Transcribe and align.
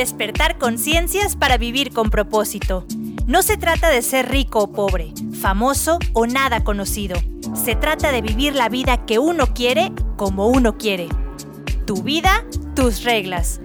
Despertar 0.00 0.56
conciencias 0.56 1.36
para 1.36 1.58
vivir 1.58 1.92
con 1.92 2.08
propósito. 2.08 2.86
No 3.26 3.42
se 3.42 3.58
trata 3.58 3.90
de 3.90 4.00
ser 4.00 4.30
rico 4.30 4.60
o 4.60 4.72
pobre, 4.72 5.12
famoso 5.38 5.98
o 6.14 6.26
nada 6.26 6.64
conocido. 6.64 7.20
Se 7.52 7.74
trata 7.74 8.10
de 8.10 8.22
vivir 8.22 8.54
la 8.54 8.70
vida 8.70 9.04
que 9.04 9.18
uno 9.18 9.52
quiere 9.52 9.92
como 10.16 10.46
uno 10.46 10.78
quiere. 10.78 11.06
Tu 11.84 12.02
vida, 12.02 12.46
tus 12.74 13.04
reglas. 13.04 13.60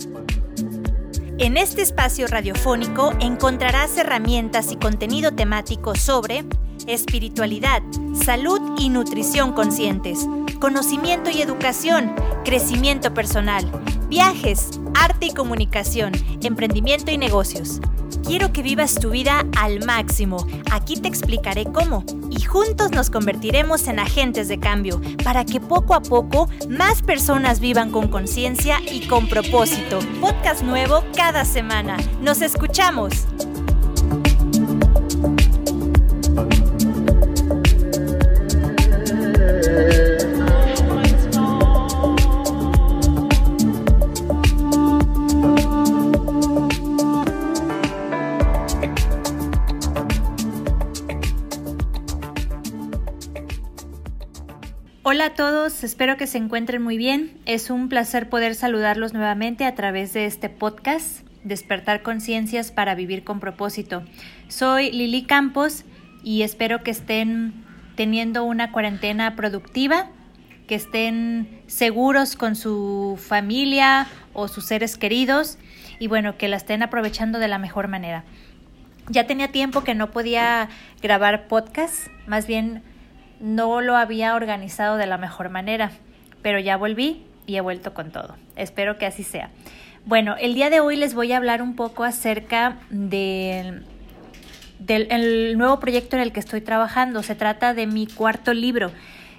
En 1.37 1.55
este 1.55 1.81
espacio 1.81 2.27
radiofónico 2.27 3.13
encontrarás 3.21 3.95
herramientas 3.97 4.73
y 4.73 4.75
contenido 4.75 5.35
temático 5.35 5.95
sobre 5.95 6.43
espiritualidad, 6.87 7.81
salud 8.13 8.59
y 8.77 8.89
nutrición 8.89 9.53
conscientes, 9.53 10.27
conocimiento 10.59 11.29
y 11.29 11.41
educación, 11.41 12.13
crecimiento 12.43 13.13
personal, 13.13 13.69
viajes, 14.09 14.79
arte 14.93 15.27
y 15.27 15.33
comunicación, 15.33 16.13
emprendimiento 16.41 17.11
y 17.11 17.17
negocios. 17.17 17.81
Quiero 18.25 18.51
que 18.51 18.63
vivas 18.63 18.95
tu 18.95 19.11
vida 19.11 19.45
al 19.55 19.85
máximo. 19.85 20.47
Aquí 20.71 20.95
te 20.95 21.07
explicaré 21.07 21.65
cómo. 21.65 22.03
Y 22.31 22.41
juntos 22.41 22.91
nos 22.91 23.11
convertiremos 23.11 23.87
en 23.87 23.99
agentes 23.99 24.47
de 24.47 24.59
cambio 24.59 24.99
para 25.23 25.45
que 25.45 25.59
poco 25.59 25.93
a 25.93 26.01
poco 26.01 26.49
más 26.67 27.03
personas 27.03 27.59
vivan 27.59 27.91
con 27.91 28.07
conciencia 28.07 28.79
y 28.91 29.07
con 29.07 29.27
propósito. 29.27 29.99
Podcast 30.21 30.63
nuevo 30.63 31.03
cada 31.15 31.45
semana. 31.45 31.97
Nos 32.19 32.41
escuchamos. 32.41 33.27
Hola 55.25 55.33
a 55.33 55.37
todos, 55.37 55.83
espero 55.83 56.17
que 56.17 56.27
se 56.27 56.37
encuentren 56.37 56.83
muy 56.83 56.97
bien. 56.97 57.35
Es 57.47 57.71
un 57.71 57.89
placer 57.89 58.29
poder 58.29 58.53
saludarlos 58.53 59.13
nuevamente 59.13 59.65
a 59.65 59.73
través 59.73 60.13
de 60.13 60.27
este 60.27 60.49
podcast, 60.49 61.21
Despertar 61.43 62.03
Conciencias 62.03 62.71
para 62.71 62.93
Vivir 62.93 63.23
con 63.23 63.39
propósito. 63.39 64.03
Soy 64.49 64.91
Lili 64.91 65.23
Campos 65.23 65.83
y 66.23 66.43
espero 66.43 66.83
que 66.83 66.91
estén 66.91 67.65
teniendo 67.95 68.43
una 68.43 68.71
cuarentena 68.71 69.35
productiva, 69.35 70.11
que 70.67 70.75
estén 70.75 71.59
seguros 71.65 72.35
con 72.35 72.55
su 72.55 73.19
familia 73.19 74.05
o 74.33 74.47
sus 74.47 74.65
seres 74.65 74.95
queridos 74.95 75.57
y 75.97 76.05
bueno, 76.05 76.37
que 76.37 76.49
la 76.49 76.57
estén 76.57 76.83
aprovechando 76.83 77.39
de 77.39 77.47
la 77.47 77.57
mejor 77.57 77.87
manera. 77.87 78.25
Ya 79.09 79.25
tenía 79.25 79.51
tiempo 79.51 79.83
que 79.83 79.95
no 79.95 80.11
podía 80.11 80.69
grabar 81.01 81.47
podcast, 81.47 82.09
más 82.27 82.45
bien 82.45 82.83
no 83.45 83.79
lo 83.79 83.95
había 83.95 84.33
organizado 84.33 84.97
de 84.97 85.05
la 85.05 85.19
mejor 85.19 85.49
manera, 85.49 85.91
pero 86.41 86.59
ya 86.59 86.77
volví 86.77 87.23
y 87.45 87.57
he 87.57 87.61
vuelto 87.61 87.93
con 87.93 88.09
todo. 88.09 88.35
Espero 88.55 88.97
que 88.97 89.05
así 89.05 89.21
sea. 89.23 89.51
Bueno, 90.03 90.35
el 90.35 90.55
día 90.55 90.71
de 90.71 90.79
hoy 90.79 90.95
les 90.95 91.13
voy 91.13 91.31
a 91.31 91.37
hablar 91.37 91.61
un 91.61 91.75
poco 91.75 92.03
acerca 92.03 92.79
del, 92.89 93.85
nuevo 95.57 95.79
proyecto 95.79 96.15
en 96.15 96.23
el 96.23 96.31
que 96.31 96.39
estoy 96.39 96.61
trabajando. 96.61 97.21
Se 97.21 97.35
trata 97.35 97.75
de 97.75 97.85
mi 97.85 98.07
cuarto 98.07 98.51
libro. 98.51 98.91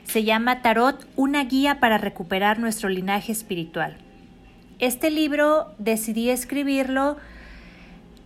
Se 0.04 0.22
llama 0.22 0.62
Tarot, 0.62 1.04
una 1.16 1.42
guía 1.42 1.80
para 1.80 1.98
recuperar 1.98 2.60
nuestro 2.60 2.88
linaje 2.88 3.32
espiritual. 3.32 3.96
Este 4.78 5.10
libro 5.10 5.74
decidí 5.78 6.30
escribirlo 6.30 7.16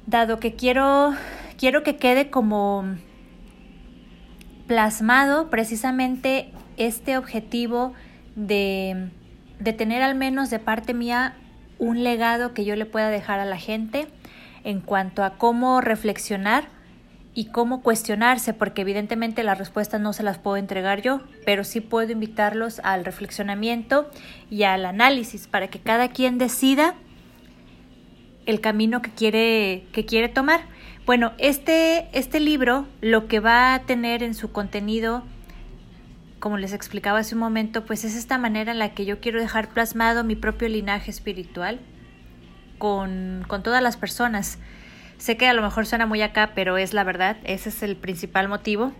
dado 0.06 0.40
que 0.40 0.54
quiero, 0.54 1.14
quiero 1.56 1.82
que 1.82 1.96
quede 1.96 2.28
como 2.28 2.84
plasmado 4.70 5.50
precisamente 5.50 6.52
este 6.76 7.18
objetivo 7.18 7.92
de, 8.36 9.10
de 9.58 9.72
tener 9.72 10.00
al 10.00 10.14
menos 10.14 10.48
de 10.48 10.60
parte 10.60 10.94
mía 10.94 11.34
un 11.80 12.04
legado 12.04 12.54
que 12.54 12.64
yo 12.64 12.76
le 12.76 12.86
pueda 12.86 13.08
dejar 13.08 13.40
a 13.40 13.44
la 13.44 13.58
gente 13.58 14.06
en 14.62 14.80
cuanto 14.80 15.24
a 15.24 15.38
cómo 15.38 15.80
reflexionar 15.80 16.68
y 17.34 17.46
cómo 17.46 17.82
cuestionarse, 17.82 18.54
porque 18.54 18.82
evidentemente 18.82 19.42
las 19.42 19.58
respuestas 19.58 20.00
no 20.00 20.12
se 20.12 20.22
las 20.22 20.38
puedo 20.38 20.56
entregar 20.56 21.02
yo, 21.02 21.20
pero 21.44 21.64
sí 21.64 21.80
puedo 21.80 22.12
invitarlos 22.12 22.78
al 22.84 23.04
reflexionamiento 23.04 24.08
y 24.50 24.62
al 24.62 24.86
análisis 24.86 25.48
para 25.48 25.66
que 25.66 25.80
cada 25.80 26.10
quien 26.10 26.38
decida 26.38 26.94
el 28.46 28.60
camino 28.60 29.02
que 29.02 29.10
quiere, 29.10 29.82
que 29.90 30.06
quiere 30.06 30.28
tomar. 30.28 30.60
Bueno, 31.06 31.32
este, 31.38 32.08
este 32.12 32.40
libro 32.40 32.86
lo 33.00 33.26
que 33.26 33.40
va 33.40 33.74
a 33.74 33.80
tener 33.80 34.22
en 34.22 34.34
su 34.34 34.52
contenido, 34.52 35.24
como 36.38 36.58
les 36.58 36.72
explicaba 36.72 37.20
hace 37.20 37.34
un 37.34 37.40
momento, 37.40 37.84
pues 37.84 38.04
es 38.04 38.14
esta 38.14 38.38
manera 38.38 38.70
en 38.70 38.78
la 38.78 38.94
que 38.94 39.06
yo 39.06 39.18
quiero 39.18 39.40
dejar 39.40 39.70
plasmado 39.70 40.24
mi 40.24 40.36
propio 40.36 40.68
linaje 40.68 41.10
espiritual 41.10 41.80
con, 42.78 43.44
con 43.48 43.62
todas 43.62 43.82
las 43.82 43.96
personas. 43.96 44.58
Sé 45.16 45.36
que 45.36 45.46
a 45.48 45.54
lo 45.54 45.62
mejor 45.62 45.86
suena 45.86 46.06
muy 46.06 46.22
acá, 46.22 46.52
pero 46.54 46.78
es 46.78 46.94
la 46.94 47.02
verdad, 47.02 47.38
ese 47.44 47.70
es 47.70 47.82
el 47.82 47.96
principal 47.96 48.48
motivo. 48.48 48.92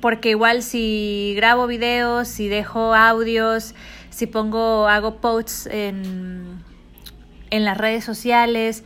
Porque 0.00 0.30
igual 0.30 0.62
si 0.62 1.34
grabo 1.36 1.66
videos, 1.66 2.28
si 2.28 2.48
dejo 2.48 2.94
audios, 2.94 3.74
si 4.10 4.26
pongo, 4.26 4.86
hago 4.86 5.20
posts 5.20 5.66
en, 5.66 6.62
en 7.50 7.64
las 7.64 7.78
redes 7.78 8.04
sociales, 8.04 8.84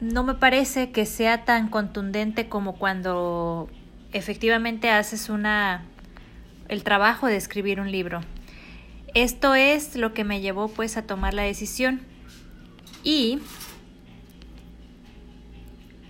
no 0.00 0.22
me 0.22 0.34
parece 0.34 0.90
que 0.90 1.06
sea 1.06 1.44
tan 1.44 1.68
contundente 1.68 2.48
como 2.48 2.76
cuando 2.76 3.68
efectivamente 4.12 4.90
haces 4.90 5.28
una 5.28 5.84
el 6.68 6.84
trabajo 6.84 7.26
de 7.26 7.36
escribir 7.36 7.80
un 7.80 7.90
libro. 7.90 8.20
Esto 9.14 9.54
es 9.54 9.96
lo 9.96 10.12
que 10.12 10.24
me 10.24 10.40
llevó 10.40 10.68
pues 10.68 10.96
a 10.96 11.06
tomar 11.06 11.34
la 11.34 11.42
decisión 11.42 12.00
y 13.02 13.38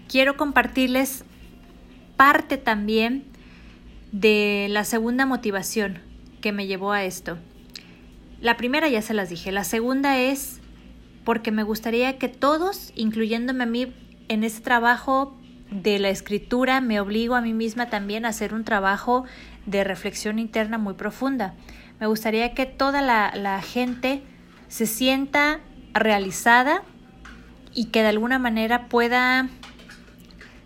quiero 0.08 0.36
compartirles 0.36 1.24
parte 2.16 2.56
también 2.56 3.24
de 4.10 4.66
la 4.70 4.84
segunda 4.84 5.26
motivación 5.26 6.00
que 6.40 6.52
me 6.52 6.66
llevó 6.66 6.92
a 6.92 7.04
esto. 7.04 7.38
La 8.40 8.56
primera 8.56 8.88
ya 8.88 9.02
se 9.02 9.14
las 9.14 9.30
dije, 9.30 9.52
la 9.52 9.64
segunda 9.64 10.18
es 10.18 10.60
porque 11.28 11.50
me 11.50 11.62
gustaría 11.62 12.16
que 12.16 12.28
todos, 12.28 12.90
incluyéndome 12.94 13.64
a 13.64 13.66
mí 13.66 13.92
en 14.28 14.44
ese 14.44 14.62
trabajo 14.62 15.36
de 15.70 15.98
la 15.98 16.08
escritura, 16.08 16.80
me 16.80 17.00
obligo 17.00 17.34
a 17.34 17.42
mí 17.42 17.52
misma 17.52 17.90
también 17.90 18.24
a 18.24 18.28
hacer 18.28 18.54
un 18.54 18.64
trabajo 18.64 19.26
de 19.66 19.84
reflexión 19.84 20.38
interna 20.38 20.78
muy 20.78 20.94
profunda. 20.94 21.52
Me 22.00 22.06
gustaría 22.06 22.54
que 22.54 22.64
toda 22.64 23.02
la, 23.02 23.60
gente 23.60 24.22
se 24.68 24.86
sienta 24.86 25.60
realizada 25.92 26.82
y 27.74 27.88
que 27.88 28.00
de 28.00 28.08
alguna 28.08 28.38
manera 28.38 28.88
pueda 28.88 29.50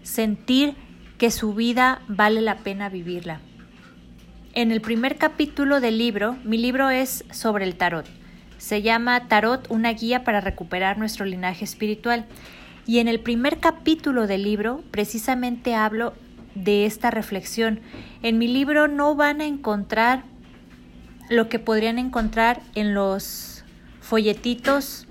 sentir 0.05 0.77
que 1.19 1.33
su 1.33 1.55
vida 1.55 2.03
vale 2.07 2.41
la 2.41 2.59
pena 2.59 2.89
vivirla. 2.89 3.41
En 4.55 4.71
el 4.71 4.81
primer 4.81 5.19
capítulo 5.19 5.81
del 5.81 5.99
libro, 5.99 6.37
mi 6.45 6.57
libro 6.57 6.89
es 6.89 7.25
sobre 7.33 7.65
el 7.65 7.75
tarot. 7.75 8.22
Se 8.63 8.81
llama 8.81 9.27
Tarot, 9.27 9.69
una 9.71 9.93
guía 9.93 10.23
para 10.23 10.41
recuperar 10.41 10.97
nuestro 10.97 11.25
linaje 11.25 11.65
espiritual. 11.65 12.27
Y 12.87 13.01
en 13.01 13.09
el 13.09 13.19
primer 13.19 13.59
capítulo 13.59 14.29
del 14.29 14.45
libro 14.45 14.85
precisamente 14.93 15.75
hablo 15.75 16.15
de 16.55 16.87
esta 16.87 17.11
reflexión. 17.11 17.81
En 18.23 18.39
mi 18.39 18.47
libro 18.47 18.87
no 18.87 19.17
van 19.17 19.41
a 19.41 19.47
encontrar 19.47 20.23
lo 21.29 21.49
que 21.49 21.59
podrían 21.59 21.99
encontrar 21.99 22.61
en 22.77 22.95
los 22.95 23.65
folletitos 24.01 25.09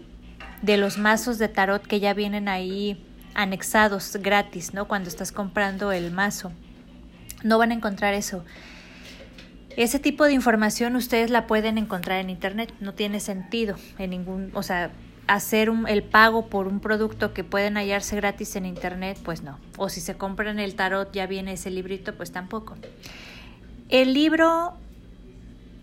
de 0.61 0.77
los 0.77 0.97
mazos 0.97 1.37
de 1.37 1.49
tarot 1.49 1.85
que 1.85 1.99
ya 1.99 2.13
vienen 2.13 2.47
ahí 2.47 3.05
anexados 3.33 4.15
gratis, 4.21 4.73
¿no? 4.73 4.87
Cuando 4.87 5.09
estás 5.09 5.33
comprando 5.33 5.91
el 5.91 6.09
mazo. 6.11 6.53
No 7.43 7.57
van 7.57 7.71
a 7.71 7.73
encontrar 7.73 8.13
eso. 8.13 8.45
Ese 9.77 9.99
tipo 9.99 10.25
de 10.25 10.33
información 10.33 10.95
ustedes 10.95 11.29
la 11.29 11.47
pueden 11.47 11.77
encontrar 11.77 12.19
en 12.19 12.29
internet, 12.29 12.73
no 12.79 12.93
tiene 12.93 13.19
sentido 13.19 13.75
en 13.97 14.09
ningún, 14.09 14.51
o 14.53 14.63
sea, 14.63 14.91
hacer 15.27 15.71
el 15.87 16.03
pago 16.03 16.47
por 16.47 16.67
un 16.67 16.79
producto 16.79 17.33
que 17.33 17.43
pueden 17.43 17.75
hallarse 17.75 18.15
gratis 18.15 18.55
en 18.55 18.65
internet, 18.65 19.17
pues 19.23 19.43
no. 19.43 19.59
O 19.77 19.87
si 19.87 20.01
se 20.01 20.15
compran 20.17 20.59
el 20.59 20.75
tarot 20.75 21.11
ya 21.13 21.25
viene 21.25 21.53
ese 21.53 21.69
librito, 21.69 22.15
pues 22.15 22.31
tampoco. 22.31 22.75
El 23.89 24.13
libro 24.13 24.73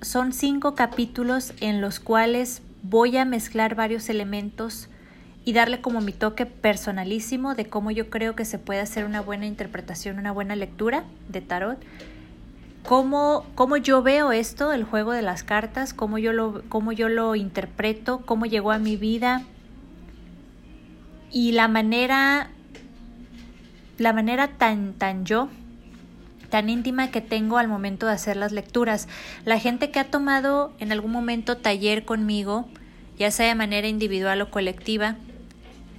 son 0.02 0.32
cinco 0.32 0.74
capítulos 0.74 1.54
en 1.60 1.80
los 1.80 1.98
cuales 1.98 2.62
voy 2.82 3.16
a 3.16 3.24
mezclar 3.24 3.74
varios 3.74 4.08
elementos 4.08 4.88
y 5.44 5.54
darle 5.54 5.80
como 5.80 6.00
mi 6.02 6.12
toque 6.12 6.44
personalísimo 6.44 7.54
de 7.54 7.66
cómo 7.66 7.90
yo 7.90 8.10
creo 8.10 8.36
que 8.36 8.44
se 8.44 8.58
puede 8.58 8.80
hacer 8.80 9.06
una 9.06 9.22
buena 9.22 9.46
interpretación, 9.46 10.18
una 10.18 10.32
buena 10.32 10.56
lectura 10.56 11.04
de 11.28 11.40
tarot 11.40 11.78
cómo, 12.88 13.44
cómo 13.54 13.76
yo 13.76 14.02
veo 14.02 14.32
esto, 14.32 14.72
el 14.72 14.82
juego 14.82 15.12
de 15.12 15.20
las 15.20 15.42
cartas, 15.42 15.92
cómo 15.92 16.16
yo, 16.16 16.32
lo, 16.32 16.62
cómo 16.70 16.90
yo 16.90 17.10
lo 17.10 17.36
interpreto, 17.36 18.22
cómo 18.24 18.46
llegó 18.46 18.72
a 18.72 18.78
mi 18.78 18.96
vida, 18.96 19.42
y 21.30 21.52
la 21.52 21.68
manera, 21.68 22.48
la 23.98 24.14
manera 24.14 24.48
tan, 24.56 24.94
tan 24.94 25.26
yo, 25.26 25.50
tan 26.48 26.70
íntima 26.70 27.10
que 27.10 27.20
tengo 27.20 27.58
al 27.58 27.68
momento 27.68 28.06
de 28.06 28.12
hacer 28.12 28.38
las 28.38 28.52
lecturas. 28.52 29.06
La 29.44 29.58
gente 29.58 29.90
que 29.90 30.00
ha 30.00 30.10
tomado 30.10 30.72
en 30.78 30.90
algún 30.90 31.12
momento 31.12 31.58
taller 31.58 32.06
conmigo, 32.06 32.70
ya 33.18 33.30
sea 33.30 33.48
de 33.48 33.54
manera 33.54 33.86
individual 33.86 34.40
o 34.40 34.50
colectiva, 34.50 35.16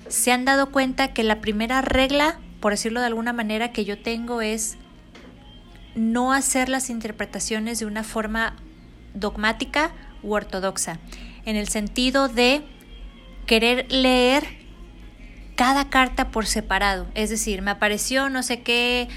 se 0.08 0.32
han 0.32 0.44
dado 0.44 0.72
cuenta 0.72 1.14
que 1.14 1.22
la 1.22 1.40
primera 1.40 1.84
regla, 1.84 2.40
por 2.60 2.72
decirlo 2.72 3.00
de 3.00 3.06
alguna 3.06 3.32
manera, 3.32 3.72
que 3.72 3.86
yo 3.86 4.02
tengo 4.02 4.42
es 4.42 4.80
no 6.00 6.32
hacer 6.32 6.70
las 6.70 6.90
interpretaciones 6.90 7.80
de 7.80 7.86
una 7.86 8.04
forma 8.04 8.56
dogmática 9.14 9.92
u 10.24 10.34
ortodoxa, 10.34 10.98
en 11.46 11.56
el 11.56 11.68
sentido 11.68 12.30
de 12.30 12.64
querer 13.46 13.92
leer 13.92 14.46
cada 15.56 15.90
carta 15.90 16.32
por 16.32 16.46
separado. 16.46 17.08
Es 17.16 17.30
decir, 17.30 17.62
me 17.62 17.72
apareció 17.72 18.30
no 18.30 18.44
sé 18.44 18.62
qué 18.62 19.10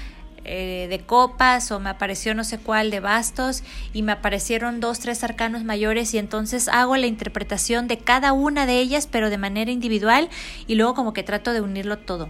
eh, 0.43 0.87
de 0.89 0.99
copas 0.99 1.71
o 1.71 1.79
me 1.79 1.89
apareció 1.89 2.35
no 2.35 2.43
sé 2.43 2.57
cuál 2.57 2.91
de 2.91 2.99
bastos 2.99 3.63
y 3.93 4.01
me 4.01 4.11
aparecieron 4.11 4.81
dos, 4.81 4.99
tres 4.99 5.23
arcanos 5.23 5.63
mayores 5.63 6.13
y 6.13 6.17
entonces 6.17 6.67
hago 6.67 6.97
la 6.97 7.07
interpretación 7.07 7.87
de 7.87 7.99
cada 7.99 8.33
una 8.33 8.65
de 8.65 8.79
ellas 8.79 9.07
pero 9.09 9.29
de 9.29 9.37
manera 9.37 9.71
individual 9.71 10.29
y 10.67 10.75
luego 10.75 10.95
como 10.95 11.13
que 11.13 11.23
trato 11.23 11.53
de 11.53 11.61
unirlo 11.61 11.99
todo. 11.99 12.29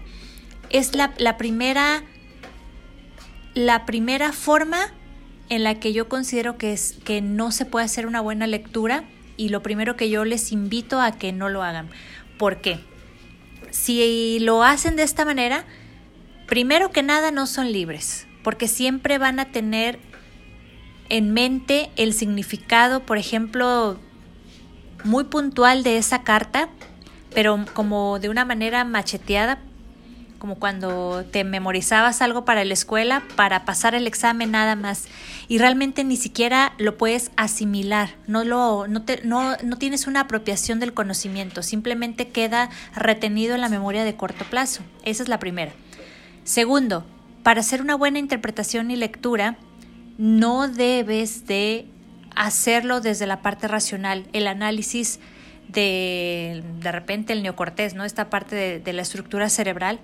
Es 0.70 0.94
la, 0.94 1.12
la 1.18 1.36
primera 1.36 2.04
la 3.54 3.86
primera 3.86 4.32
forma 4.32 4.92
en 5.48 5.62
la 5.62 5.76
que 5.76 5.92
yo 5.92 6.08
considero 6.08 6.58
que 6.58 6.72
es 6.72 6.96
que 7.04 7.20
no 7.20 7.52
se 7.52 7.64
puede 7.64 7.84
hacer 7.84 8.06
una 8.06 8.20
buena 8.20 8.46
lectura 8.46 9.04
y 9.36 9.48
lo 9.48 9.62
primero 9.62 9.96
que 9.96 10.10
yo 10.10 10.24
les 10.24 10.52
invito 10.52 11.00
a 11.00 11.12
que 11.12 11.32
no 11.32 11.48
lo 11.48 11.62
hagan. 11.62 11.88
¿Por 12.38 12.60
qué? 12.60 12.80
Si 13.70 14.38
lo 14.40 14.62
hacen 14.62 14.96
de 14.96 15.02
esta 15.02 15.24
manera, 15.24 15.64
primero 16.46 16.90
que 16.90 17.02
nada 17.02 17.30
no 17.30 17.46
son 17.46 17.72
libres, 17.72 18.26
porque 18.42 18.68
siempre 18.68 19.18
van 19.18 19.40
a 19.40 19.46
tener 19.46 19.98
en 21.08 21.32
mente 21.32 21.90
el 21.96 22.12
significado, 22.12 23.04
por 23.04 23.18
ejemplo, 23.18 23.98
muy 25.04 25.24
puntual 25.24 25.82
de 25.82 25.98
esa 25.98 26.22
carta, 26.22 26.68
pero 27.34 27.64
como 27.74 28.18
de 28.18 28.28
una 28.28 28.44
manera 28.44 28.84
macheteada, 28.84 29.58
como 30.44 30.56
cuando 30.56 31.24
te 31.30 31.42
memorizabas 31.42 32.20
algo 32.20 32.44
para 32.44 32.66
la 32.66 32.74
escuela 32.74 33.22
para 33.34 33.64
pasar 33.64 33.94
el 33.94 34.06
examen 34.06 34.50
nada 34.50 34.76
más 34.76 35.06
y 35.48 35.56
realmente 35.56 36.04
ni 36.04 36.18
siquiera 36.18 36.74
lo 36.76 36.98
puedes 36.98 37.30
asimilar, 37.36 38.10
no 38.26 38.44
lo 38.44 38.86
no 38.86 39.00
te, 39.00 39.22
no, 39.24 39.56
no 39.64 39.78
tienes 39.78 40.06
una 40.06 40.20
apropiación 40.20 40.80
del 40.80 40.92
conocimiento, 40.92 41.62
simplemente 41.62 42.28
queda 42.28 42.68
retenido 42.94 43.54
en 43.54 43.62
la 43.62 43.70
memoria 43.70 44.04
de 44.04 44.16
corto 44.16 44.44
plazo. 44.44 44.82
Esa 45.02 45.22
es 45.22 45.30
la 45.30 45.38
primera. 45.38 45.72
Segundo, 46.42 47.06
para 47.42 47.60
hacer 47.60 47.80
una 47.80 47.94
buena 47.94 48.18
interpretación 48.18 48.90
y 48.90 48.96
lectura, 48.96 49.56
no 50.18 50.68
debes 50.68 51.46
de 51.46 51.86
hacerlo 52.36 53.00
desde 53.00 53.26
la 53.26 53.40
parte 53.40 53.66
racional, 53.66 54.26
el 54.34 54.46
análisis 54.46 55.20
de 55.68 56.62
de 56.80 56.92
repente 56.92 57.32
el 57.32 57.42
neocortés, 57.42 57.94
¿no? 57.94 58.04
Esta 58.04 58.28
parte 58.28 58.54
de, 58.54 58.78
de 58.78 58.92
la 58.92 59.00
estructura 59.00 59.48
cerebral, 59.48 60.00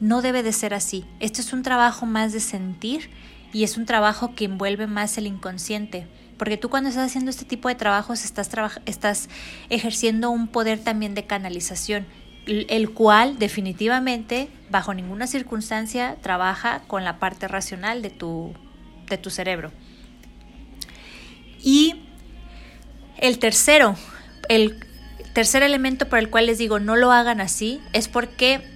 no 0.00 0.22
debe 0.22 0.42
de 0.42 0.52
ser 0.52 0.74
así. 0.74 1.04
Esto 1.20 1.40
es 1.40 1.52
un 1.52 1.62
trabajo 1.62 2.06
más 2.06 2.32
de 2.32 2.40
sentir 2.40 3.10
y 3.52 3.64
es 3.64 3.76
un 3.76 3.86
trabajo 3.86 4.34
que 4.34 4.46
envuelve 4.46 4.86
más 4.86 5.16
el 5.18 5.26
inconsciente. 5.26 6.06
Porque 6.36 6.56
tú 6.56 6.68
cuando 6.68 6.90
estás 6.90 7.06
haciendo 7.06 7.30
este 7.30 7.44
tipo 7.44 7.68
de 7.68 7.76
trabajos 7.76 8.24
estás, 8.24 8.50
estás 8.86 9.28
ejerciendo 9.70 10.30
un 10.30 10.48
poder 10.48 10.80
también 10.80 11.14
de 11.14 11.26
canalización, 11.26 12.06
el 12.46 12.90
cual 12.90 13.38
definitivamente, 13.38 14.48
bajo 14.70 14.92
ninguna 14.92 15.26
circunstancia, 15.26 16.16
trabaja 16.20 16.82
con 16.86 17.04
la 17.04 17.18
parte 17.18 17.46
racional 17.46 18.02
de 18.02 18.10
tu, 18.10 18.52
de 19.08 19.16
tu 19.16 19.30
cerebro. 19.30 19.70
Y 21.62 22.02
el 23.16 23.38
tercero, 23.38 23.96
el 24.48 24.84
tercer 25.32 25.62
elemento 25.62 26.08
por 26.08 26.18
el 26.18 26.28
cual 26.28 26.46
les 26.46 26.58
digo 26.58 26.80
no 26.80 26.96
lo 26.96 27.12
hagan 27.12 27.40
así, 27.40 27.80
es 27.92 28.08
porque 28.08 28.73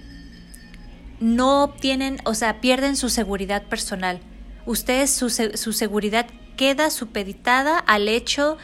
no 1.19 1.63
obtienen, 1.63 2.19
o 2.25 2.33
sea, 2.33 2.61
pierden 2.61 2.95
su 2.95 3.09
seguridad 3.09 3.63
personal. 3.63 4.19
Ustedes, 4.65 5.09
su, 5.11 5.29
su 5.29 5.73
seguridad 5.73 6.27
queda 6.55 6.89
supeditada 6.89 7.79
al 7.79 8.07
hecho 8.07 8.57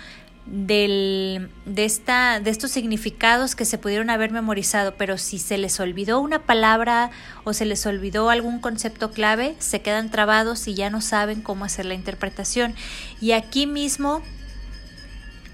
del, 0.46 1.50
de, 1.66 1.86
esta, 1.86 2.40
de 2.40 2.52
estos 2.52 2.72
significados 2.72 3.56
que 3.56 3.66
se 3.66 3.78
pudieron 3.78 4.10
haber 4.10 4.31
memorizado, 4.31 4.96
pero 4.96 5.18
si 5.18 5.40
se 5.40 5.57
les 5.57 5.80
olvidó 5.80 6.19
una 6.19 6.44
palabra 6.44 7.10
o 7.44 7.54
se 7.54 7.66
les 7.66 7.86
olvidó 7.86 8.30
algún 8.30 8.60
concepto 8.60 9.12
clave, 9.12 9.56
se 9.60 9.81
quedan 9.81 10.12
trabados 10.12 10.68
y 10.68 10.75
ya 10.75 10.90
no 10.90 11.01
saben 11.01 11.42
cómo 11.42 11.66
hacer 11.66 11.86
la 11.86 11.96
interpretación. 11.96 12.75
Y 13.19 13.31
aquí 13.31 13.66
mismo 13.66 14.22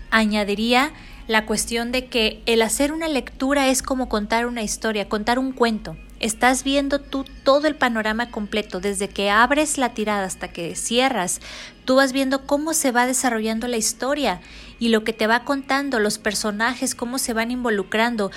añadiría 0.09 0.91
la 1.27 1.45
cuestión 1.45 1.91
de 1.91 2.07
que 2.07 2.41
el 2.45 2.61
hacer 2.61 2.91
una 2.91 3.07
lectura 3.07 3.67
es 3.67 3.81
como 3.81 4.09
contar 4.09 4.45
una 4.45 4.63
historia, 4.63 5.09
contar 5.09 5.39
un 5.39 5.51
cuento. 5.51 5.97
Estás 6.19 6.63
viendo 6.63 6.99
tú 6.99 7.25
todo 7.43 7.67
el 7.67 7.75
panorama 7.75 8.29
completo, 8.29 8.79
desde 8.79 9.09
que 9.09 9.31
abres 9.31 9.77
la 9.77 9.93
tirada 9.93 10.25
hasta 10.25 10.49
que 10.49 10.75
cierras. 10.75 11.39
Tú 11.85 11.95
vas 11.95 12.13
viendo 12.13 12.45
cómo 12.45 12.73
se 12.73 12.91
va 12.91 13.07
desarrollando 13.07 13.67
la 13.67 13.77
historia 13.77 14.41
y 14.77 14.89
lo 14.89 15.03
que 15.03 15.13
te 15.13 15.25
va 15.25 15.43
contando, 15.43 15.99
los 15.99 16.19
personajes, 16.19 16.93
cómo 16.93 17.17
se 17.17 17.33
van 17.33 17.49
involucrando. 17.49 18.29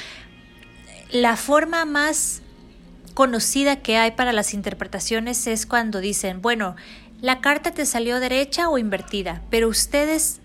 La 1.10 1.36
forma 1.36 1.84
más 1.84 2.40
conocida 3.12 3.76
que 3.76 3.96
hay 3.96 4.12
para 4.12 4.32
las 4.32 4.54
interpretaciones 4.54 5.46
es 5.46 5.66
cuando 5.66 6.00
dicen, 6.00 6.42
bueno, 6.42 6.76
la 7.20 7.40
carta 7.40 7.70
te 7.70 7.86
salió 7.86 8.20
derecha 8.20 8.68
o 8.68 8.78
invertida, 8.78 9.42
pero 9.50 9.68
ustedes 9.68 10.40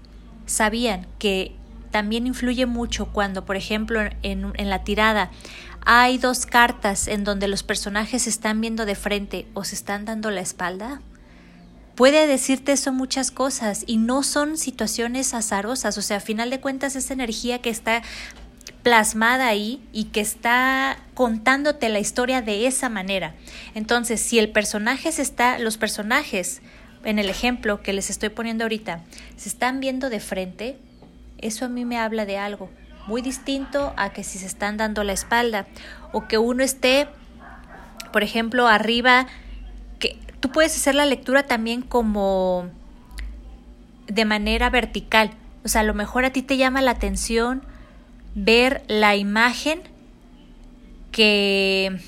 sabían 0.45 1.07
que 1.19 1.58
también 1.91 2.27
influye 2.27 2.65
mucho 2.65 3.07
cuando, 3.07 3.45
por 3.45 3.55
ejemplo, 3.55 4.01
en, 4.23 4.51
en 4.55 4.69
la 4.69 4.83
tirada 4.83 5.31
hay 5.85 6.17
dos 6.17 6.45
cartas 6.45 7.07
en 7.07 7.23
donde 7.23 7.47
los 7.47 7.63
personajes 7.63 8.23
se 8.23 8.29
están 8.29 8.61
viendo 8.61 8.85
de 8.85 8.95
frente 8.95 9.47
o 9.53 9.63
se 9.63 9.75
están 9.75 10.05
dando 10.05 10.29
la 10.29 10.41
espalda. 10.41 11.01
Puede 11.95 12.27
decirte 12.27 12.73
eso 12.73 12.93
muchas 12.93 13.31
cosas 13.31 13.83
y 13.85 13.97
no 13.97 14.23
son 14.23 14.57
situaciones 14.57 15.33
azarosas, 15.33 15.97
o 15.97 16.01
sea, 16.01 16.17
a 16.17 16.21
final 16.21 16.49
de 16.49 16.61
cuentas 16.61 16.95
esa 16.95 17.13
energía 17.13 17.59
que 17.59 17.69
está 17.69 18.03
plasmada 18.83 19.47
ahí 19.47 19.81
y 19.91 20.05
que 20.05 20.21
está 20.21 20.97
contándote 21.13 21.89
la 21.89 21.99
historia 21.99 22.41
de 22.41 22.67
esa 22.67 22.87
manera. 22.87 23.35
Entonces, 23.75 24.21
si 24.21 24.39
el 24.39 24.49
personaje 24.51 25.11
se 25.11 25.21
está, 25.21 25.59
los 25.59 25.77
personajes, 25.77 26.61
en 27.03 27.19
el 27.19 27.29
ejemplo 27.29 27.81
que 27.81 27.93
les 27.93 28.09
estoy 28.09 28.29
poniendo 28.29 28.63
ahorita, 28.63 29.03
se 29.35 29.49
están 29.49 29.79
viendo 29.79 30.09
de 30.09 30.19
frente, 30.19 30.77
eso 31.41 31.65
a 31.65 31.69
mí 31.69 31.85
me 31.85 31.97
habla 31.97 32.25
de 32.25 32.37
algo 32.37 32.69
muy 33.07 33.21
distinto 33.21 33.93
a 33.97 34.11
que 34.11 34.23
si 34.23 34.37
se 34.37 34.45
están 34.45 34.77
dando 34.77 35.03
la 35.03 35.13
espalda 35.13 35.65
o 36.11 36.27
que 36.27 36.37
uno 36.37 36.63
esté, 36.63 37.07
por 38.13 38.23
ejemplo, 38.23 38.67
arriba, 38.67 39.27
que 39.97 40.17
tú 40.39 40.51
puedes 40.51 40.75
hacer 40.75 40.95
la 40.95 41.05
lectura 41.05 41.43
también 41.43 41.81
como 41.81 42.69
de 44.07 44.25
manera 44.25 44.69
vertical. 44.69 45.31
O 45.63 45.67
sea, 45.67 45.81
a 45.81 45.83
lo 45.83 45.93
mejor 45.93 46.23
a 46.25 46.31
ti 46.31 46.41
te 46.41 46.57
llama 46.57 46.81
la 46.81 46.91
atención 46.91 47.63
ver 48.35 48.83
la 48.87 49.15
imagen 49.15 49.81
que 51.11 51.99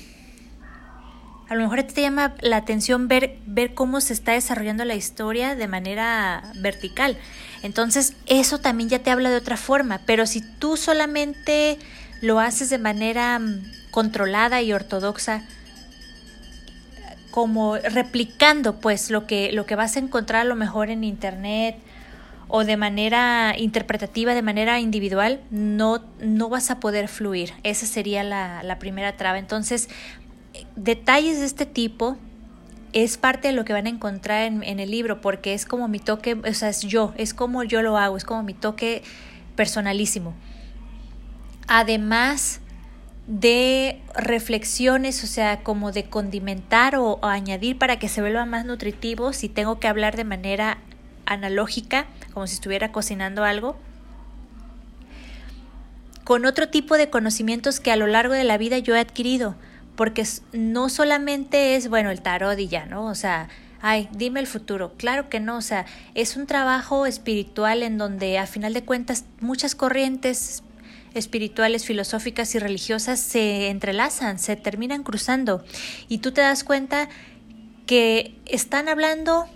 a 1.48 1.54
lo 1.54 1.62
mejor 1.62 1.80
a 1.80 1.86
ti 1.86 1.94
te 1.94 2.00
llama 2.00 2.34
la 2.40 2.56
atención 2.56 3.08
ver, 3.08 3.38
ver 3.44 3.74
cómo 3.74 4.00
se 4.00 4.14
está 4.14 4.32
desarrollando 4.32 4.84
la 4.84 4.94
historia 4.94 5.54
de 5.54 5.68
manera 5.68 6.44
vertical. 6.56 7.18
Entonces, 7.62 8.14
eso 8.26 8.58
también 8.58 8.88
ya 8.88 8.98
te 9.00 9.10
habla 9.10 9.30
de 9.30 9.36
otra 9.36 9.56
forma, 9.56 10.00
pero 10.04 10.26
si 10.26 10.40
tú 10.40 10.76
solamente 10.76 11.78
lo 12.20 12.40
haces 12.40 12.70
de 12.70 12.78
manera 12.78 13.38
mm, 13.38 13.62
controlada 13.90 14.62
y 14.62 14.72
ortodoxa, 14.72 15.42
como 17.30 17.76
replicando 17.76 18.78
pues 18.78 19.10
lo 19.10 19.26
que, 19.26 19.52
lo 19.52 19.64
que 19.64 19.74
vas 19.74 19.96
a 19.96 20.00
encontrar 20.00 20.42
a 20.42 20.44
lo 20.44 20.54
mejor 20.54 20.90
en 20.90 21.02
internet 21.02 21.76
o 22.48 22.64
de 22.64 22.76
manera 22.76 23.54
interpretativa, 23.56 24.34
de 24.34 24.42
manera 24.42 24.78
individual, 24.78 25.40
no, 25.50 26.04
no 26.20 26.50
vas 26.50 26.70
a 26.70 26.80
poder 26.80 27.08
fluir. 27.08 27.54
Esa 27.62 27.86
sería 27.86 28.22
la, 28.22 28.62
la 28.62 28.78
primera 28.78 29.16
traba. 29.16 29.38
Entonces, 29.38 29.88
detalles 30.76 31.40
de 31.40 31.46
este 31.46 31.64
tipo 31.64 32.18
es 32.92 33.16
parte 33.16 33.48
de 33.48 33.54
lo 33.54 33.64
que 33.64 33.72
van 33.72 33.86
a 33.86 33.90
encontrar 33.90 34.42
en, 34.42 34.80
el 34.80 34.90
libro, 34.90 35.20
porque 35.20 35.54
es 35.54 35.64
como 35.64 35.88
mi 35.88 35.98
toque, 35.98 36.34
o 36.34 36.54
sea, 36.54 36.68
es 36.68 36.82
yo, 36.82 37.14
es 37.16 37.32
como 37.34 37.62
yo 37.62 37.82
lo 37.82 37.96
hago, 37.96 38.16
es 38.16 38.24
como 38.24 38.42
mi 38.42 38.54
toque 38.54 39.02
personalísimo. 39.56 40.34
Además 41.68 42.60
de 43.26 44.00
reflexiones, 44.14 45.24
o 45.24 45.26
sea, 45.26 45.62
como 45.62 45.92
de 45.92 46.04
condimentar 46.04 46.96
o, 46.96 47.18
o 47.22 47.26
añadir 47.26 47.78
para 47.78 47.98
que 47.98 48.08
se 48.08 48.20
vuelva 48.20 48.44
más 48.44 48.66
nutritivo, 48.66 49.32
si 49.32 49.48
tengo 49.48 49.78
que 49.78 49.88
hablar 49.88 50.16
de 50.16 50.24
manera 50.24 50.78
analógica, 51.24 52.06
como 52.34 52.46
si 52.46 52.54
estuviera 52.54 52.92
cocinando 52.92 53.44
algo, 53.44 53.76
con 56.24 56.44
otro 56.44 56.68
tipo 56.68 56.98
de 56.98 57.10
conocimientos 57.10 57.80
que 57.80 57.90
a 57.90 57.96
lo 57.96 58.06
largo 58.06 58.34
de 58.34 58.44
la 58.44 58.58
vida 58.58 58.78
yo 58.78 58.94
he 58.94 59.00
adquirido, 59.00 59.56
porque 59.96 60.26
no 60.52 60.88
solamente 60.88 61.76
es, 61.76 61.88
bueno, 61.88 62.10
el 62.10 62.22
tarot 62.22 62.58
y 62.58 62.68
ya, 62.68 62.86
¿no? 62.86 63.06
O 63.06 63.14
sea, 63.14 63.48
ay, 63.80 64.08
dime 64.12 64.40
el 64.40 64.46
futuro. 64.46 64.94
Claro 64.96 65.28
que 65.28 65.40
no, 65.40 65.56
o 65.56 65.62
sea, 65.62 65.86
es 66.14 66.36
un 66.36 66.46
trabajo 66.46 67.06
espiritual 67.06 67.82
en 67.82 67.98
donde 67.98 68.38
a 68.38 68.46
final 68.46 68.72
de 68.72 68.84
cuentas 68.84 69.24
muchas 69.40 69.74
corrientes 69.74 70.62
espirituales, 71.14 71.84
filosóficas 71.84 72.54
y 72.54 72.58
religiosas 72.58 73.20
se 73.20 73.68
entrelazan, 73.68 74.38
se 74.38 74.56
terminan 74.56 75.02
cruzando 75.02 75.62
y 76.08 76.18
tú 76.18 76.32
te 76.32 76.40
das 76.40 76.64
cuenta 76.64 77.10
que 77.86 78.34
están 78.46 78.88
hablando 78.88 79.46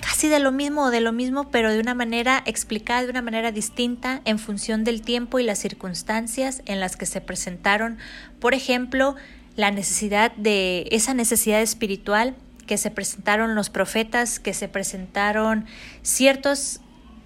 casi 0.00 0.28
de 0.28 0.38
lo 0.38 0.52
mismo 0.52 0.84
o 0.84 0.90
de 0.90 1.00
lo 1.00 1.12
mismo, 1.12 1.50
pero 1.50 1.72
de 1.72 1.80
una 1.80 1.94
manera 1.94 2.42
explicada, 2.46 3.02
de 3.02 3.10
una 3.10 3.22
manera 3.22 3.52
distinta 3.52 4.20
en 4.24 4.38
función 4.38 4.84
del 4.84 5.02
tiempo 5.02 5.38
y 5.38 5.44
las 5.44 5.58
circunstancias 5.58 6.62
en 6.66 6.80
las 6.80 6.96
que 6.96 7.06
se 7.06 7.20
presentaron. 7.20 7.98
Por 8.38 8.54
ejemplo, 8.54 9.16
la 9.56 9.70
necesidad 9.70 10.32
de 10.32 10.88
esa 10.90 11.14
necesidad 11.14 11.60
espiritual 11.60 12.34
que 12.66 12.76
se 12.78 12.90
presentaron 12.90 13.54
los 13.54 13.70
profetas, 13.70 14.40
que 14.40 14.54
se 14.54 14.68
presentaron 14.68 15.66
ciertos, 16.02 16.80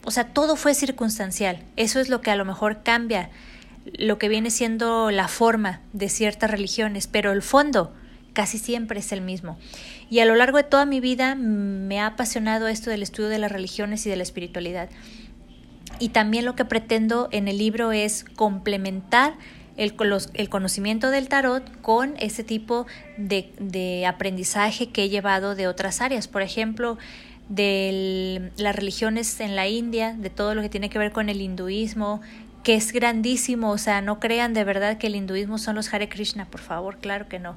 o 0.05 0.11
sea, 0.11 0.33
todo 0.33 0.57
fue 0.57 0.75
circunstancial. 0.75 1.63
Eso 1.77 2.01
es 2.01 2.09
lo 2.09 2.21
que 2.21 2.31
a 2.31 2.37
lo 2.37 2.45
mejor 2.45 2.83
cambia 2.83 3.31
lo 3.97 4.19
que 4.19 4.29
viene 4.29 4.51
siendo 4.51 5.11
la 5.11 5.29
forma 5.29 5.81
de 5.93 6.09
ciertas 6.09 6.51
religiones, 6.51 7.07
pero 7.07 7.33
el 7.33 7.43
fondo 7.43 7.95
casi 8.33 8.59
siempre 8.59 9.01
es 9.01 9.13
el 9.13 9.21
mismo. 9.21 9.59
Y 10.11 10.21
a 10.21 10.25
lo 10.25 10.35
largo 10.35 10.59
de 10.59 10.65
toda 10.65 10.87
mi 10.87 11.01
vida 11.01 11.35
me 11.35 12.01
ha 12.01 12.07
apasionado 12.07 12.69
esto 12.69 12.91
del 12.91 13.03
estudio 13.03 13.29
de 13.29 13.39
las 13.39 13.51
religiones 13.51 14.07
y 14.07 14.11
de 14.11 14.17
la 14.17 14.23
espiritualidad. 14.23 14.89
Y 15.99 16.11
también 16.11 16.45
lo 16.45 16.55
que 16.55 16.65
pretendo 16.65 17.29
en 17.33 17.49
el 17.49 17.59
libro 17.59 17.93
es 17.93 18.25
complementar 18.37 19.35
el, 19.79 19.95
el 20.35 20.49
conocimiento 20.51 21.11
del 21.11 21.29
tarot 21.29 21.81
con 21.81 22.15
ese 22.19 22.45
tipo 22.45 22.87
de, 23.17 23.51
de, 23.59 24.05
aprendizaje 24.07 24.89
que 24.91 25.05
he 25.05 25.09
llevado 25.09 25.55
de 25.55 25.69
otras 25.69 26.03
áreas. 26.03 26.29
Por 26.29 26.43
ejemplo, 26.43 26.99
de 27.49 28.51
las 28.57 28.77
religiones 28.77 29.41
en 29.41 29.57
la 29.57 29.69
India, 29.69 30.15
de 30.19 30.31
todo 30.31 30.55
lo 30.55 30.63
que 30.63 30.69
tiene 30.69 30.91
que 30.91 30.99
ver 30.99 31.13
con 31.13 31.29
el 31.29 31.41
hinduismo, 31.41 32.21
que 32.65 32.75
es 32.75 32.93
grandísimo, 32.93 33.71
o 33.71 33.79
sea, 33.79 34.03
no 34.03 34.19
crean 34.19 34.53
de 34.53 34.65
verdad 34.65 34.99
que 34.99 35.07
el 35.07 35.15
hinduismo 35.15 35.59
son 35.59 35.77
los 35.77 35.95
Hare 35.95 36.09
Krishna, 36.09 36.45
por 36.45 36.61
favor, 36.61 36.99
claro 36.99 37.29
que 37.29 37.39
no. 37.39 37.57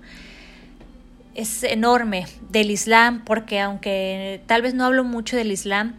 Es 1.33 1.63
enorme 1.63 2.27
del 2.49 2.69
Islam, 2.69 3.23
porque 3.25 3.59
aunque 3.59 4.41
tal 4.45 4.61
vez 4.61 4.75
no 4.75 4.85
hablo 4.85 5.03
mucho 5.03 5.35
del 5.35 5.51
Islam, 5.51 5.95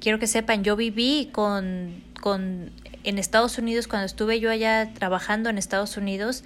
quiero 0.00 0.18
que 0.18 0.26
sepan, 0.26 0.64
yo 0.64 0.74
viví 0.74 1.28
con, 1.32 2.02
con 2.20 2.72
en 3.04 3.18
Estados 3.18 3.58
Unidos, 3.58 3.88
cuando 3.88 4.06
estuve 4.06 4.40
yo 4.40 4.50
allá 4.50 4.92
trabajando 4.94 5.48
en 5.48 5.58
Estados 5.58 5.96
Unidos, 5.96 6.44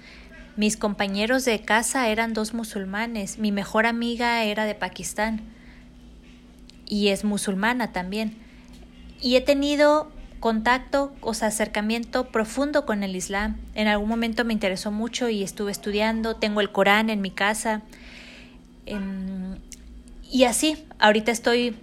mis 0.55 0.77
compañeros 0.77 1.43
de 1.43 1.59
casa 1.61 2.07
eran 2.09 2.33
dos 2.33 2.53
musulmanes, 2.53 3.39
mi 3.39 3.51
mejor 3.51 3.85
amiga 3.85 4.43
era 4.43 4.65
de 4.65 4.75
Pakistán 4.75 5.41
y 6.85 7.09
es 7.09 7.23
musulmana 7.23 7.91
también. 7.91 8.37
Y 9.21 9.35
he 9.35 9.41
tenido 9.41 10.11
contacto, 10.39 11.13
o 11.21 11.33
sea, 11.33 11.47
acercamiento 11.49 12.27
profundo 12.27 12.85
con 12.85 13.03
el 13.03 13.15
Islam. 13.15 13.57
En 13.73 13.87
algún 13.87 14.07
momento 14.07 14.45
me 14.45 14.53
interesó 14.53 14.91
mucho 14.91 15.27
y 15.27 15.43
estuve 15.43 15.71
estudiando, 15.71 16.35
tengo 16.35 16.61
el 16.61 16.71
Corán 16.71 17.09
en 17.09 17.21
mi 17.21 17.31
casa. 17.31 17.81
Em, 18.85 19.57
y 20.31 20.43
así, 20.43 20.77
ahorita 20.99 21.31
estoy 21.31 21.75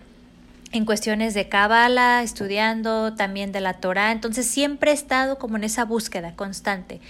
en 0.72 0.86
cuestiones 0.86 1.34
de 1.34 1.48
Kabbalah, 1.48 2.22
estudiando 2.22 3.14
también 3.14 3.52
de 3.52 3.60
la 3.60 3.74
Torah, 3.74 4.10
entonces 4.10 4.46
siempre 4.46 4.90
he 4.90 4.94
estado 4.94 5.38
como 5.38 5.56
en 5.56 5.64
esa 5.64 5.84
búsqueda 5.84 6.34
constante. 6.34 7.00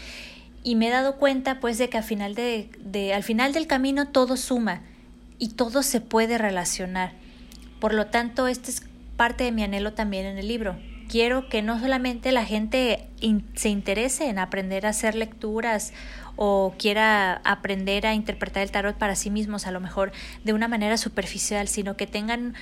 Y 0.64 0.74
me 0.74 0.88
he 0.88 0.90
dado 0.90 1.16
cuenta 1.16 1.60
pues 1.60 1.78
de 1.78 1.88
que 1.88 1.98
al 1.98 2.04
final, 2.04 2.34
de, 2.34 3.12
al 3.14 3.22
final 3.22 3.52
del 3.52 3.66
camino 3.66 4.08
todo 4.08 4.36
suma 4.36 4.82
y 5.38 5.50
todo 5.50 5.82
se 5.82 6.00
puede 6.00 6.38
relacionar. 6.38 7.12
Por 7.80 7.94
lo 7.94 8.06
tanto, 8.06 8.48
este 8.48 8.70
es 8.70 8.82
parte 9.16 9.44
de 9.44 9.52
mi 9.52 9.62
anhelo 9.62 9.92
también 9.92 10.26
en 10.26 10.38
el 10.38 10.48
libro, 10.48 10.76
quiero 11.12 11.50
que 11.50 11.60
no 11.60 11.78
solamente 11.78 12.32
la 12.32 12.46
gente 12.46 13.06
se 13.54 13.68
interese 13.68 14.30
en 14.30 14.38
aprender 14.38 14.86
a 14.86 14.88
hacer 14.88 15.14
lecturas 15.14 15.92
o 16.36 16.74
quiera 16.78 17.42
aprender 17.44 18.06
a 18.06 18.14
interpretar 18.14 18.62
el 18.62 18.70
tarot 18.70 18.96
para 18.96 19.14
sí 19.14 19.28
mismos, 19.28 19.66
a 19.66 19.72
lo 19.72 19.80
mejor 19.80 20.12
de 20.42 20.54
una 20.54 20.68
manera 20.68 20.96
superficial, 20.96 21.68
sino 21.68 21.98
que 21.98 22.06
tengan 22.06 22.54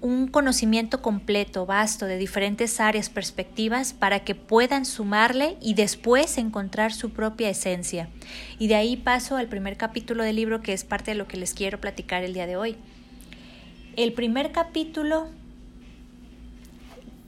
un 0.00 0.28
conocimiento 0.28 1.02
completo, 1.02 1.66
vasto, 1.66 2.06
de 2.06 2.16
diferentes 2.16 2.80
áreas, 2.80 3.10
perspectivas, 3.10 3.92
para 3.92 4.20
que 4.20 4.34
puedan 4.34 4.86
sumarle 4.86 5.56
y 5.60 5.74
después 5.74 6.38
encontrar 6.38 6.92
su 6.92 7.10
propia 7.10 7.50
esencia. 7.50 8.08
Y 8.58 8.68
de 8.68 8.76
ahí 8.76 8.96
paso 8.96 9.36
al 9.36 9.48
primer 9.48 9.76
capítulo 9.76 10.24
del 10.24 10.36
libro, 10.36 10.62
que 10.62 10.72
es 10.72 10.84
parte 10.84 11.10
de 11.10 11.16
lo 11.16 11.26
que 11.26 11.36
les 11.36 11.52
quiero 11.52 11.80
platicar 11.80 12.24
el 12.24 12.32
día 12.32 12.46
de 12.46 12.56
hoy. 12.56 12.76
El 13.96 14.14
primer 14.14 14.52
capítulo 14.52 15.28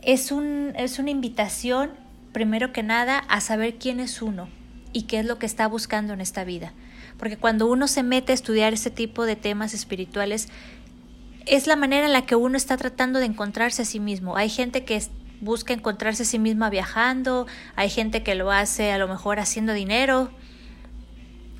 es, 0.00 0.32
un, 0.32 0.72
es 0.76 0.98
una 0.98 1.10
invitación, 1.10 1.90
primero 2.32 2.72
que 2.72 2.82
nada, 2.82 3.18
a 3.18 3.42
saber 3.42 3.74
quién 3.74 4.00
es 4.00 4.22
uno 4.22 4.48
y 4.94 5.02
qué 5.02 5.18
es 5.18 5.26
lo 5.26 5.38
que 5.38 5.46
está 5.46 5.66
buscando 5.66 6.14
en 6.14 6.22
esta 6.22 6.44
vida. 6.44 6.72
Porque 7.18 7.36
cuando 7.36 7.66
uno 7.66 7.86
se 7.86 8.02
mete 8.02 8.32
a 8.32 8.34
estudiar 8.34 8.72
este 8.72 8.90
tipo 8.90 9.26
de 9.26 9.36
temas 9.36 9.74
espirituales, 9.74 10.48
es 11.46 11.66
la 11.66 11.76
manera 11.76 12.06
en 12.06 12.12
la 12.12 12.26
que 12.26 12.36
uno 12.36 12.56
está 12.56 12.76
tratando 12.76 13.18
de 13.18 13.26
encontrarse 13.26 13.82
a 13.82 13.84
sí 13.84 14.00
mismo. 14.00 14.36
Hay 14.36 14.48
gente 14.48 14.84
que 14.84 15.02
busca 15.40 15.74
encontrarse 15.74 16.22
a 16.22 16.26
sí 16.26 16.38
misma 16.38 16.70
viajando, 16.70 17.46
hay 17.76 17.90
gente 17.90 18.22
que 18.22 18.34
lo 18.34 18.50
hace 18.50 18.92
a 18.92 18.98
lo 18.98 19.08
mejor 19.08 19.40
haciendo 19.40 19.72
dinero. 19.72 20.30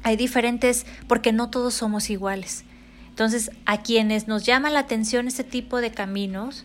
Hay 0.04 0.16
diferentes, 0.16 0.86
porque 1.06 1.32
no 1.32 1.50
todos 1.50 1.74
somos 1.74 2.10
iguales. 2.10 2.64
Entonces, 3.08 3.50
a 3.66 3.82
quienes 3.82 4.26
nos 4.26 4.44
llama 4.44 4.70
la 4.70 4.80
atención 4.80 5.28
este 5.28 5.44
tipo 5.44 5.80
de 5.80 5.90
caminos, 5.90 6.64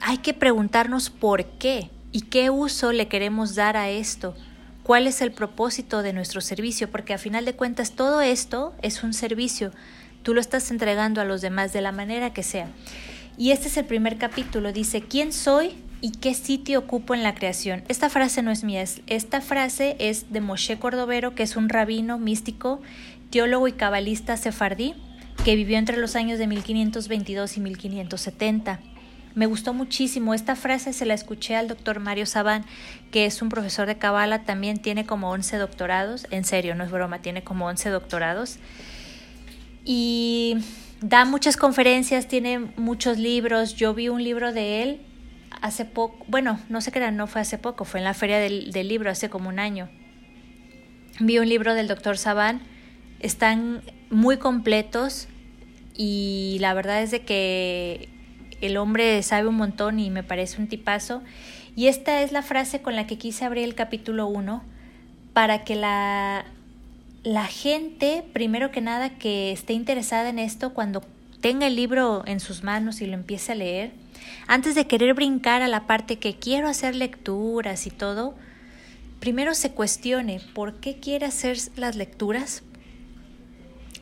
hay 0.00 0.18
que 0.18 0.34
preguntarnos 0.34 1.10
por 1.10 1.44
qué 1.44 1.90
y 2.12 2.22
qué 2.22 2.50
uso 2.50 2.92
le 2.92 3.08
queremos 3.08 3.54
dar 3.54 3.76
a 3.76 3.90
esto. 3.90 4.34
¿Cuál 4.82 5.06
es 5.06 5.20
el 5.20 5.32
propósito 5.32 6.02
de 6.02 6.14
nuestro 6.14 6.40
servicio? 6.40 6.90
Porque 6.90 7.12
a 7.12 7.18
final 7.18 7.44
de 7.44 7.54
cuentas 7.54 7.92
todo 7.92 8.22
esto 8.22 8.74
es 8.80 9.02
un 9.02 9.12
servicio. 9.12 9.72
Tú 10.28 10.34
lo 10.34 10.42
estás 10.42 10.70
entregando 10.70 11.22
a 11.22 11.24
los 11.24 11.40
demás 11.40 11.72
de 11.72 11.80
la 11.80 11.90
manera 11.90 12.34
que 12.34 12.42
sea. 12.42 12.68
Y 13.38 13.52
este 13.52 13.68
es 13.68 13.78
el 13.78 13.86
primer 13.86 14.18
capítulo. 14.18 14.74
Dice, 14.74 15.00
¿quién 15.00 15.32
soy 15.32 15.72
y 16.02 16.10
qué 16.10 16.34
sitio 16.34 16.80
ocupo 16.80 17.14
en 17.14 17.22
la 17.22 17.34
creación? 17.34 17.82
Esta 17.88 18.10
frase 18.10 18.42
no 18.42 18.50
es 18.50 18.62
mía. 18.62 18.84
Esta 19.06 19.40
frase 19.40 19.96
es 19.98 20.30
de 20.30 20.42
Moshe 20.42 20.78
Cordovero, 20.78 21.34
que 21.34 21.44
es 21.44 21.56
un 21.56 21.70
rabino 21.70 22.18
místico, 22.18 22.82
teólogo 23.30 23.68
y 23.68 23.72
cabalista 23.72 24.36
sefardí, 24.36 24.92
que 25.46 25.56
vivió 25.56 25.78
entre 25.78 25.96
los 25.96 26.14
años 26.14 26.38
de 26.38 26.46
1522 26.46 27.56
y 27.56 27.60
1570. 27.60 28.80
Me 29.34 29.46
gustó 29.46 29.72
muchísimo. 29.72 30.34
Esta 30.34 30.56
frase 30.56 30.92
se 30.92 31.06
la 31.06 31.14
escuché 31.14 31.56
al 31.56 31.68
doctor 31.68 32.00
Mario 32.00 32.26
Sabán, 32.26 32.66
que 33.10 33.24
es 33.24 33.40
un 33.40 33.48
profesor 33.48 33.86
de 33.86 33.96
Kabbalah, 33.96 34.44
también 34.44 34.76
tiene 34.76 35.06
como 35.06 35.30
11 35.30 35.56
doctorados. 35.56 36.26
En 36.30 36.44
serio, 36.44 36.74
no 36.74 36.84
es 36.84 36.90
broma, 36.90 37.22
tiene 37.22 37.42
como 37.42 37.64
11 37.64 37.88
doctorados. 37.88 38.58
Y 39.90 40.58
da 41.00 41.24
muchas 41.24 41.56
conferencias, 41.56 42.28
tiene 42.28 42.58
muchos 42.76 43.16
libros. 43.16 43.74
Yo 43.74 43.94
vi 43.94 44.10
un 44.10 44.22
libro 44.22 44.52
de 44.52 44.82
él 44.82 45.00
hace 45.62 45.86
poco, 45.86 46.26
bueno, 46.28 46.60
no 46.68 46.82
sé 46.82 46.92
qué 46.92 47.10
no 47.10 47.26
fue 47.26 47.40
hace 47.40 47.56
poco, 47.56 47.86
fue 47.86 48.00
en 48.00 48.04
la 48.04 48.12
feria 48.12 48.38
del, 48.38 48.70
del 48.70 48.86
libro 48.86 49.10
hace 49.10 49.30
como 49.30 49.48
un 49.48 49.58
año. 49.58 49.88
Vi 51.20 51.38
un 51.38 51.48
libro 51.48 51.72
del 51.72 51.88
doctor 51.88 52.18
Sabán, 52.18 52.60
están 53.20 53.80
muy 54.10 54.36
completos 54.36 55.26
y 55.96 56.58
la 56.60 56.74
verdad 56.74 57.02
es 57.02 57.10
de 57.10 57.20
que 57.20 58.10
el 58.60 58.76
hombre 58.76 59.22
sabe 59.22 59.48
un 59.48 59.54
montón 59.54 60.00
y 60.00 60.10
me 60.10 60.22
parece 60.22 60.60
un 60.60 60.68
tipazo. 60.68 61.22
Y 61.76 61.86
esta 61.86 62.20
es 62.20 62.30
la 62.30 62.42
frase 62.42 62.82
con 62.82 62.94
la 62.94 63.06
que 63.06 63.16
quise 63.16 63.46
abrir 63.46 63.64
el 63.64 63.74
capítulo 63.74 64.26
1 64.26 64.62
para 65.32 65.64
que 65.64 65.76
la, 65.76 66.44
la 67.28 67.44
gente, 67.44 68.24
primero 68.32 68.70
que 68.70 68.80
nada, 68.80 69.18
que 69.18 69.52
esté 69.52 69.74
interesada 69.74 70.30
en 70.30 70.38
esto, 70.38 70.72
cuando 70.72 71.02
tenga 71.42 71.66
el 71.66 71.76
libro 71.76 72.22
en 72.24 72.40
sus 72.40 72.62
manos 72.62 73.02
y 73.02 73.06
lo 73.06 73.12
empiece 73.12 73.52
a 73.52 73.54
leer, 73.54 73.92
antes 74.46 74.74
de 74.74 74.86
querer 74.86 75.12
brincar 75.12 75.60
a 75.60 75.68
la 75.68 75.86
parte 75.86 76.18
que 76.18 76.38
quiero 76.38 76.68
hacer 76.68 76.94
lecturas 76.94 77.86
y 77.86 77.90
todo, 77.90 78.34
primero 79.20 79.52
se 79.52 79.72
cuestione 79.72 80.40
por 80.54 80.80
qué 80.80 81.00
quiere 81.00 81.26
hacer 81.26 81.58
las 81.76 81.96
lecturas, 81.96 82.62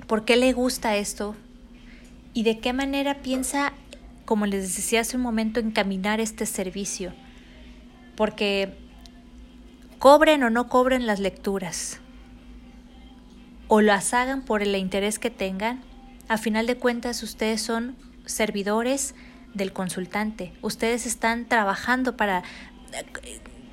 por 0.07 0.25
qué 0.25 0.37
le 0.37 0.53
gusta 0.53 0.95
esto 0.95 1.35
y 2.33 2.45
de 2.45 2.61
qué 2.61 2.73
manera 2.73 3.23
piensa 3.23 3.73
como 4.25 4.47
les 4.47 4.77
decía 4.77 5.01
hace 5.01 5.17
un 5.17 5.25
momento, 5.25 5.59
encaminar 5.59 6.21
este 6.21 6.47
servicio, 6.47 7.13
porque 8.15 8.73
cobren 9.99 10.45
o 10.45 10.51
no 10.51 10.69
cobren 10.69 11.07
las 11.07 11.19
lecturas, 11.19 12.01
o 13.69 13.81
las 13.81 14.15
hagan 14.15 14.43
por 14.43 14.63
el 14.63 14.75
interés 14.77 15.19
que 15.19 15.31
tengan, 15.31 15.83
a 16.29 16.39
final 16.39 16.67
de 16.67 16.77
cuentas 16.77 17.23
ustedes 17.23 17.63
son 17.63 17.97
servidores 18.25 19.15
del 19.55 19.73
consultante, 19.73 20.53
ustedes 20.63 21.07
están 21.07 21.47
trabajando 21.47 22.17
para 22.17 22.43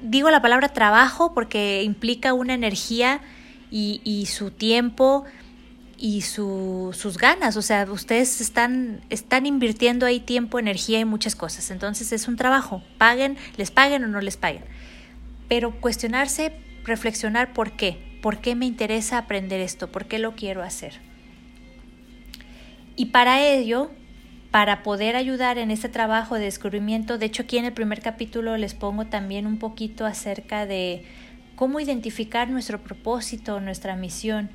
digo 0.03 0.29
la 0.29 0.41
palabra 0.41 0.69
trabajo 0.69 1.33
porque 1.33 1.83
implica 1.83 2.33
una 2.33 2.53
energía 2.53 3.21
y, 3.71 4.01
y 4.03 4.27
su 4.27 4.51
tiempo 4.51 5.25
y 5.97 6.21
su, 6.21 6.93
sus 6.93 7.17
ganas. 7.17 7.55
O 7.57 7.61
sea, 7.61 7.85
ustedes 7.89 8.41
están, 8.41 9.01
están 9.09 9.45
invirtiendo 9.45 10.05
ahí 10.05 10.19
tiempo, 10.19 10.59
energía 10.59 10.99
y 10.99 11.05
muchas 11.05 11.35
cosas. 11.35 11.71
Entonces 11.71 12.11
es 12.11 12.27
un 12.27 12.35
trabajo. 12.35 12.83
Paguen, 12.97 13.37
les 13.57 13.71
paguen 13.71 14.03
o 14.03 14.07
no 14.07 14.19
les 14.21 14.37
paguen. 14.37 14.65
Pero 15.47 15.79
cuestionarse, 15.79 16.53
reflexionar 16.83 17.53
por 17.53 17.71
qué. 17.71 18.12
¿Por 18.23 18.39
qué 18.39 18.55
me 18.55 18.65
interesa 18.65 19.17
aprender 19.17 19.59
esto? 19.59 19.91
¿Por 19.91 20.05
qué 20.05 20.17
lo 20.17 20.31
quiero 20.31 20.63
hacer? 20.63 20.93
Y 22.95 23.07
para 23.07 23.45
ello, 23.45 23.91
para 24.49 24.81
poder 24.81 25.17
ayudar 25.17 25.57
en 25.57 25.71
este 25.71 25.89
trabajo 25.89 26.35
de 26.35 26.45
descubrimiento, 26.45 27.17
de 27.17 27.25
hecho 27.25 27.43
aquí 27.43 27.57
en 27.57 27.65
el 27.65 27.73
primer 27.73 28.01
capítulo 28.01 28.55
les 28.55 28.75
pongo 28.75 29.07
también 29.07 29.45
un 29.45 29.59
poquito 29.59 30.05
acerca 30.05 30.65
de 30.65 31.03
cómo 31.57 31.81
identificar 31.81 32.49
nuestro 32.49 32.81
propósito, 32.81 33.59
nuestra 33.59 33.97
misión 33.97 34.51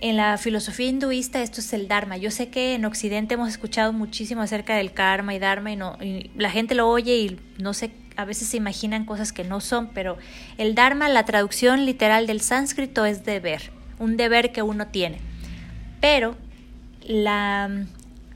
en 0.00 0.16
la 0.16 0.38
filosofía 0.38 0.86
hinduista 0.86 1.42
esto 1.42 1.60
es 1.60 1.72
el 1.72 1.88
Dharma. 1.88 2.16
Yo 2.16 2.30
sé 2.30 2.48
que 2.48 2.74
en 2.74 2.84
Occidente 2.84 3.34
hemos 3.34 3.48
escuchado 3.48 3.92
muchísimo 3.92 4.42
acerca 4.42 4.76
del 4.76 4.92
karma 4.92 5.34
y 5.34 5.40
Dharma 5.40 5.72
y, 5.72 5.76
no, 5.76 5.98
la 6.36 6.50
gente 6.50 6.76
lo 6.76 6.88
oye 6.88 7.16
y 7.16 7.40
no 7.58 7.74
sé, 7.74 7.90
a 8.16 8.24
veces 8.24 8.48
se 8.48 8.56
imaginan 8.56 9.04
cosas 9.04 9.32
que 9.32 9.44
no 9.44 9.60
son, 9.60 9.88
pero 9.88 10.16
el 10.58 10.74
Dharma, 10.74 11.08
la 11.08 11.24
traducción 11.24 11.84
literal 11.84 12.26
del 12.26 12.40
sánscrito 12.40 13.04
es 13.06 13.24
deber, 13.24 13.70
un 13.98 14.16
deber 14.16 14.52
que 14.52 14.62
uno 14.62 14.86
tiene. 14.86 15.18
Pero 16.00 16.36
la, 17.06 17.86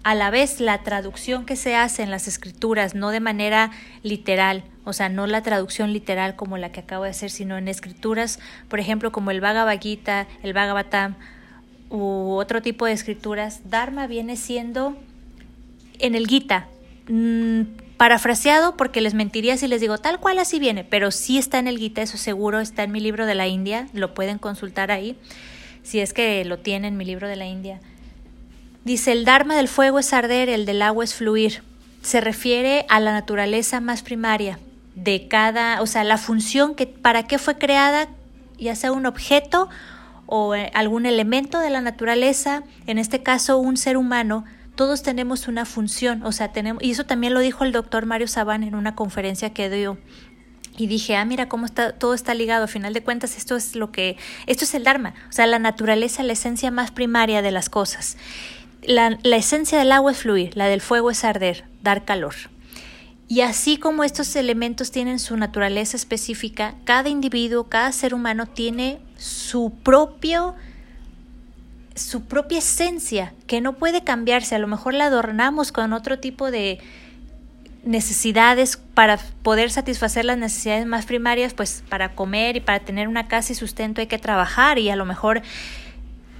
a 0.03 0.15
la 0.15 0.31
vez 0.31 0.61
la 0.61 0.83
traducción 0.83 1.45
que 1.45 1.57
se 1.57 1.77
hace 1.77 2.03
en 2.03 2.11
las 2.11 2.29
escrituras, 2.29 2.95
no 2.95 3.11
de 3.11 3.21
manera 3.21 3.71
literal, 4.03 4.65
o 4.85 4.93
sea, 4.93 5.09
no 5.09 5.27
la 5.27 5.43
traducción 5.43 5.93
literal 5.93 6.35
como 6.35 6.57
la 6.57 6.73
que 6.73 6.81
acabo 6.81 7.05
de 7.05 7.11
hacer, 7.11 7.31
sino 7.31 7.59
en 7.59 7.69
escrituras, 7.69 8.39
por 8.69 8.81
ejemplo, 8.81 9.13
como 9.13 9.31
el 9.31 9.41
Bhagavad 9.41 9.81
Gita, 9.81 10.27
el 10.43 10.55
Bhagavatam, 10.55 11.15
u 11.91 12.33
otro 12.33 12.63
tipo 12.63 12.87
de 12.87 12.93
escrituras, 12.93 13.63
Dharma 13.71 14.07
viene 14.07 14.37
siendo 14.37 14.97
en 15.99 16.15
el 16.15 16.27
Gita, 16.27 16.69
mm, 17.09 17.63
parafraseado 17.99 18.77
porque 18.77 19.01
les 19.03 19.13
mentiría 19.13 19.59
si 19.59 19.67
les 19.67 19.81
digo 19.81 19.99
tal 19.99 20.21
cual 20.21 20.39
así 20.39 20.59
viene, 20.59 20.85
pero 20.85 21.11
sí 21.11 21.37
está 21.37 21.59
en 21.59 21.67
el 21.67 21.79
Gita, 21.79 22.01
eso 22.01 22.17
seguro 22.17 22.61
está 22.61 22.85
en 22.85 22.93
mi 22.93 23.01
libro 23.01 23.27
de 23.27 23.35
la 23.35 23.49
India, 23.49 23.89
lo 23.93 24.15
pueden 24.15 24.39
consultar 24.39 24.91
ahí, 24.91 25.19
si 25.83 26.01
es 26.01 26.15
que 26.15 26.45
lo 26.45 26.59
tienen, 26.59 26.97
mi 26.97 27.05
libro 27.05 27.29
de 27.29 27.37
la 27.37 27.47
India. 27.47 27.81
Dice, 28.85 29.13
el 29.13 29.25
Dharma 29.25 29.57
del 29.57 29.69
fuego 29.69 29.99
es 29.99 30.13
arder, 30.13 30.49
el 30.49 30.65
del 30.65 30.81
agua 30.81 31.05
es 31.05 31.15
fluir. 31.15 31.63
Se 32.01 32.21
refiere 32.21 32.87
a 32.89 33.01
la 33.01 33.13
naturaleza 33.13 33.81
más 33.81 34.03
primaria 34.03 34.59
de 34.95 35.29
cada, 35.29 35.83
o 35.83 35.87
sea, 35.87 36.05
la 36.05 36.19
función 36.19 36.75
que, 36.75 36.87
para 36.87 37.25
qué 37.25 37.39
fue 37.39 37.59
creada, 37.59 38.09
ya 38.59 38.77
sea 38.77 38.93
un 38.93 39.07
objeto 39.07 39.69
o 40.27 40.55
eh, 40.55 40.71
algún 40.75 41.05
elemento 41.05 41.59
de 41.59 41.71
la 41.71 41.81
naturaleza, 41.81 42.63
en 42.87 42.99
este 42.99 43.23
caso 43.23 43.59
un 43.59 43.77
ser 43.77 43.97
humano, 43.97 44.45
todos 44.79 45.03
tenemos 45.03 45.49
una 45.49 45.65
función, 45.65 46.23
o 46.23 46.31
sea, 46.31 46.53
tenemos, 46.53 46.81
y 46.85 46.93
eso 46.93 47.05
también 47.05 47.35
lo 47.35 47.41
dijo 47.41 47.65
el 47.65 47.73
doctor 47.73 48.07
Mario 48.07 48.29
Sabán 48.29 48.63
en 48.63 48.77
una 48.77 48.95
conferencia 48.95 49.53
que 49.53 49.69
dio. 49.69 49.99
Y 50.77 50.87
dije, 50.87 51.17
ah, 51.17 51.25
mira 51.25 51.49
cómo 51.49 51.67
está, 51.67 51.91
todo 51.91 52.15
está 52.15 52.33
ligado. 52.33 52.63
A 52.63 52.69
final 52.69 52.95
de 52.95 53.03
cuentas, 53.03 53.37
esto 53.37 53.57
es 53.57 53.75
lo 53.75 53.91
que, 53.91 54.17
esto 54.47 54.65
es 54.65 54.75
el 54.75 54.85
Dharma, 54.85 55.15
o 55.29 55.33
sea, 55.33 55.49
la 55.49 55.59
naturaleza, 55.59 56.23
la 56.23 56.35
esencia 56.35 56.71
más 56.71 56.93
primaria 56.93 57.43
de 57.43 57.51
las 57.51 57.69
cosas. 57.69 58.17
La, 58.81 59.19
la 59.25 59.37
esencia 59.37 59.81
del 59.81 59.91
agua 59.91 60.13
es 60.13 60.19
fluir, 60.19 60.57
la 60.57 60.69
del 60.69 60.81
fuego 60.81 61.11
es 61.11 61.25
arder, 61.25 61.65
dar 61.83 62.05
calor. 62.05 62.37
Y 63.27 63.41
así 63.41 63.79
como 63.79 64.05
estos 64.05 64.37
elementos 64.37 64.93
tienen 64.93 65.19
su 65.19 65.37
naturaleza 65.37 65.97
específica, 65.97 66.77
cada 66.85 67.09
individuo, 67.09 67.65
cada 67.65 67.91
ser 67.91 68.15
humano 68.15 68.47
tiene 68.47 69.01
su 69.17 69.73
propio 69.83 70.55
su 71.99 72.23
propia 72.23 72.59
esencia 72.59 73.35
que 73.47 73.61
no 73.61 73.75
puede 73.75 74.05
cambiarse. 74.05 74.55
A 74.55 74.59
lo 74.59 74.67
mejor 74.67 74.95
la 74.95 75.07
adornamos 75.07 75.73
con 75.73 75.93
otro 75.93 76.19
tipo 76.19 76.51
de 76.51 76.79
necesidades 77.85 78.77
para 78.95 79.19
poder 79.43 79.71
satisfacer 79.71 80.25
las 80.25 80.39
necesidades 80.39 80.87
más 80.87 81.07
primarias, 81.07 81.55
pues 81.55 81.83
para 81.89 82.15
comer 82.15 82.57
y 82.57 82.61
para 82.61 82.81
tener 82.81 83.09
una 83.09 83.29
casa 83.29 83.53
y 83.53 83.57
sustento 83.57 84.01
hay 84.01 84.07
que 84.07 84.19
trabajar 84.19 84.79
y 84.79 84.91
a 84.91 84.97
lo 84.97 85.05
mejor 85.05 85.43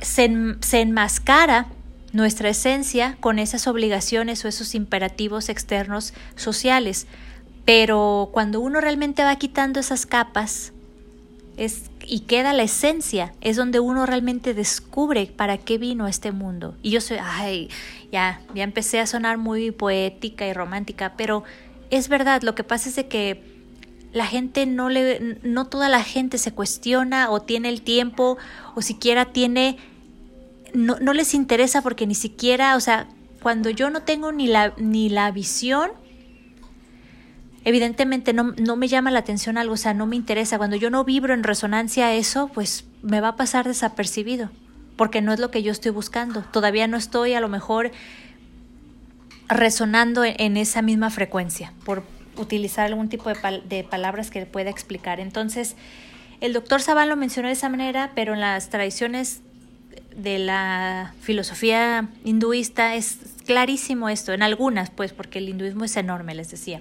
se, 0.01 0.57
se 0.61 0.81
enmascara 0.81 1.67
nuestra 2.13 2.49
esencia 2.49 3.17
con 3.21 3.39
esas 3.39 3.67
obligaciones 3.67 4.45
o 4.45 4.49
esos 4.49 4.75
imperativos 4.75 5.49
externos 5.49 6.15
sociales. 6.37 7.07
Pero 7.65 8.31
cuando 8.33 8.61
uno 8.61 8.81
realmente 8.81 9.23
va 9.23 9.37
quitando 9.37 9.79
esas 9.81 10.07
capas 10.07 10.73
es, 11.59 11.91
y 12.09 12.21
queda 12.21 12.53
la 12.55 12.63
esencia, 12.63 13.35
es 13.41 13.57
donde 13.57 13.81
uno 13.81 14.07
realmente 14.07 14.55
descubre 14.55 15.27
para 15.27 15.59
qué 15.59 15.77
vino 15.77 16.09
este 16.09 16.33
mundo. 16.33 16.75
Y 16.83 16.91
yo 16.91 17.01
soy, 17.01 17.19
ay, 17.23 17.69
ya, 18.11 18.41
ya 18.55 18.65
empecé 18.65 18.99
a 18.99 19.07
sonar 19.07 19.37
muy 19.37 19.71
poética 19.71 20.47
y 20.47 20.55
romántica, 20.55 21.13
pero 21.17 21.45
es 21.91 22.09
verdad, 22.09 22.43
lo 22.43 22.55
que 22.55 22.65
pasa 22.65 22.89
es 22.89 22.97
de 22.97 23.09
que 23.09 23.43
la 24.13 24.27
gente 24.27 24.65
no 24.65 24.89
le, 24.89 25.39
no 25.43 25.67
toda 25.67 25.91
la 25.91 26.03
gente 26.03 26.39
se 26.39 26.53
cuestiona 26.53 27.31
o 27.31 27.43
tiene 27.43 27.69
el 27.69 27.83
tiempo 27.83 28.39
o 28.75 28.81
siquiera 28.81 29.27
tiene 29.27 29.77
no, 30.73 30.97
no 31.01 31.13
les 31.13 31.35
interesa 31.35 31.83
porque 31.83 32.07
ni 32.07 32.15
siquiera, 32.15 32.77
o 32.77 32.81
sea, 32.81 33.09
cuando 33.43 33.71
yo 33.71 33.91
no 33.91 34.03
tengo 34.03 34.33
ni 34.33 34.47
la, 34.47 34.73
ni 34.77 35.09
la 35.09 35.31
visión, 35.31 35.91
evidentemente 37.69 38.33
no, 38.33 38.55
no, 38.57 38.77
me 38.77 38.89
llama 38.89 39.11
la 39.11 39.19
atención 39.19 39.59
algo, 39.59 39.75
o 39.75 39.77
sea, 39.77 39.93
no 39.93 40.07
me 40.07 40.17
interesa. 40.17 40.57
Cuando 40.57 40.77
yo 40.77 40.89
no 40.89 41.05
vibro 41.05 41.35
en 41.35 41.43
resonancia 41.43 42.07
a 42.07 42.15
eso, 42.15 42.49
pues 42.49 42.87
me 43.03 43.21
va 43.21 43.29
a 43.29 43.37
pasar 43.37 43.69
desapercibido, 43.69 44.51
porque 44.97 45.21
no 45.21 45.35
es 45.35 45.39
lo 45.39 45.51
que 45.51 45.63
yo 45.63 45.71
estoy 45.71 45.91
buscando. 45.91 46.41
Todavía 46.45 46.87
no 46.87 46.97
estoy 46.97 47.35
a 47.35 47.41
lo 47.41 47.49
mejor 47.51 47.91
resonando 49.49 50.25
en, 50.25 50.57
esa 50.57 50.81
misma 50.81 51.11
frecuencia, 51.11 51.75
por 51.85 52.05
utilizar 52.37 52.87
algún 52.87 53.11
tipo 53.11 53.29
de, 53.29 53.63
de 53.69 53.85
palabras 53.85 54.31
que 54.31 54.47
pueda 54.47 54.71
explicar. 54.71 55.21
Entonces, 55.21 55.77
el 56.41 56.55
doctor 56.55 56.81
Saban 56.81 57.11
lo 57.11 57.17
mencionó 57.17 57.49
de 57.49 57.55
esa 57.55 57.69
manera, 57.69 58.13
pero 58.15 58.33
en 58.33 58.41
las 58.41 58.71
tradiciones 58.71 59.43
de 60.17 60.39
la 60.39 61.13
filosofía 61.21 62.09
hinduista 62.25 62.95
es 62.95 63.19
clarísimo 63.45 64.09
esto, 64.09 64.33
en 64.33 64.43
algunas, 64.43 64.89
pues, 64.89 65.13
porque 65.13 65.39
el 65.39 65.51
hinduismo 65.51 65.85
es 65.85 65.99
enorme, 65.99 66.35
les 66.35 66.51
decía. 66.51 66.81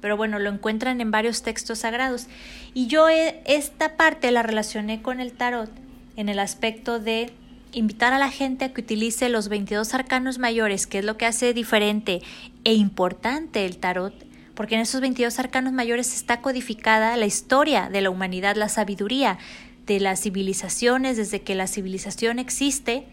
Pero 0.00 0.16
bueno, 0.16 0.38
lo 0.38 0.50
encuentran 0.50 1.00
en 1.00 1.10
varios 1.10 1.42
textos 1.42 1.80
sagrados. 1.80 2.26
Y 2.74 2.86
yo 2.86 3.08
esta 3.08 3.96
parte 3.96 4.30
la 4.30 4.42
relacioné 4.42 5.02
con 5.02 5.20
el 5.20 5.32
tarot 5.32 5.70
en 6.16 6.28
el 6.28 6.38
aspecto 6.38 6.98
de 6.98 7.32
invitar 7.72 8.12
a 8.12 8.18
la 8.18 8.30
gente 8.30 8.66
a 8.66 8.72
que 8.72 8.80
utilice 8.80 9.28
los 9.28 9.48
22 9.48 9.94
arcanos 9.94 10.38
mayores, 10.38 10.86
que 10.86 10.98
es 10.98 11.04
lo 11.04 11.16
que 11.16 11.26
hace 11.26 11.52
diferente 11.54 12.22
e 12.64 12.74
importante 12.74 13.64
el 13.64 13.78
tarot, 13.78 14.14
porque 14.54 14.74
en 14.74 14.80
esos 14.80 15.00
22 15.00 15.38
arcanos 15.38 15.72
mayores 15.72 16.14
está 16.14 16.40
codificada 16.40 17.16
la 17.16 17.26
historia 17.26 17.88
de 17.90 18.00
la 18.00 18.10
humanidad, 18.10 18.56
la 18.56 18.68
sabiduría, 18.68 19.38
de 19.86 20.00
las 20.00 20.20
civilizaciones, 20.20 21.16
desde 21.16 21.40
que 21.40 21.54
la 21.54 21.66
civilización 21.66 22.38
existe 22.38 23.06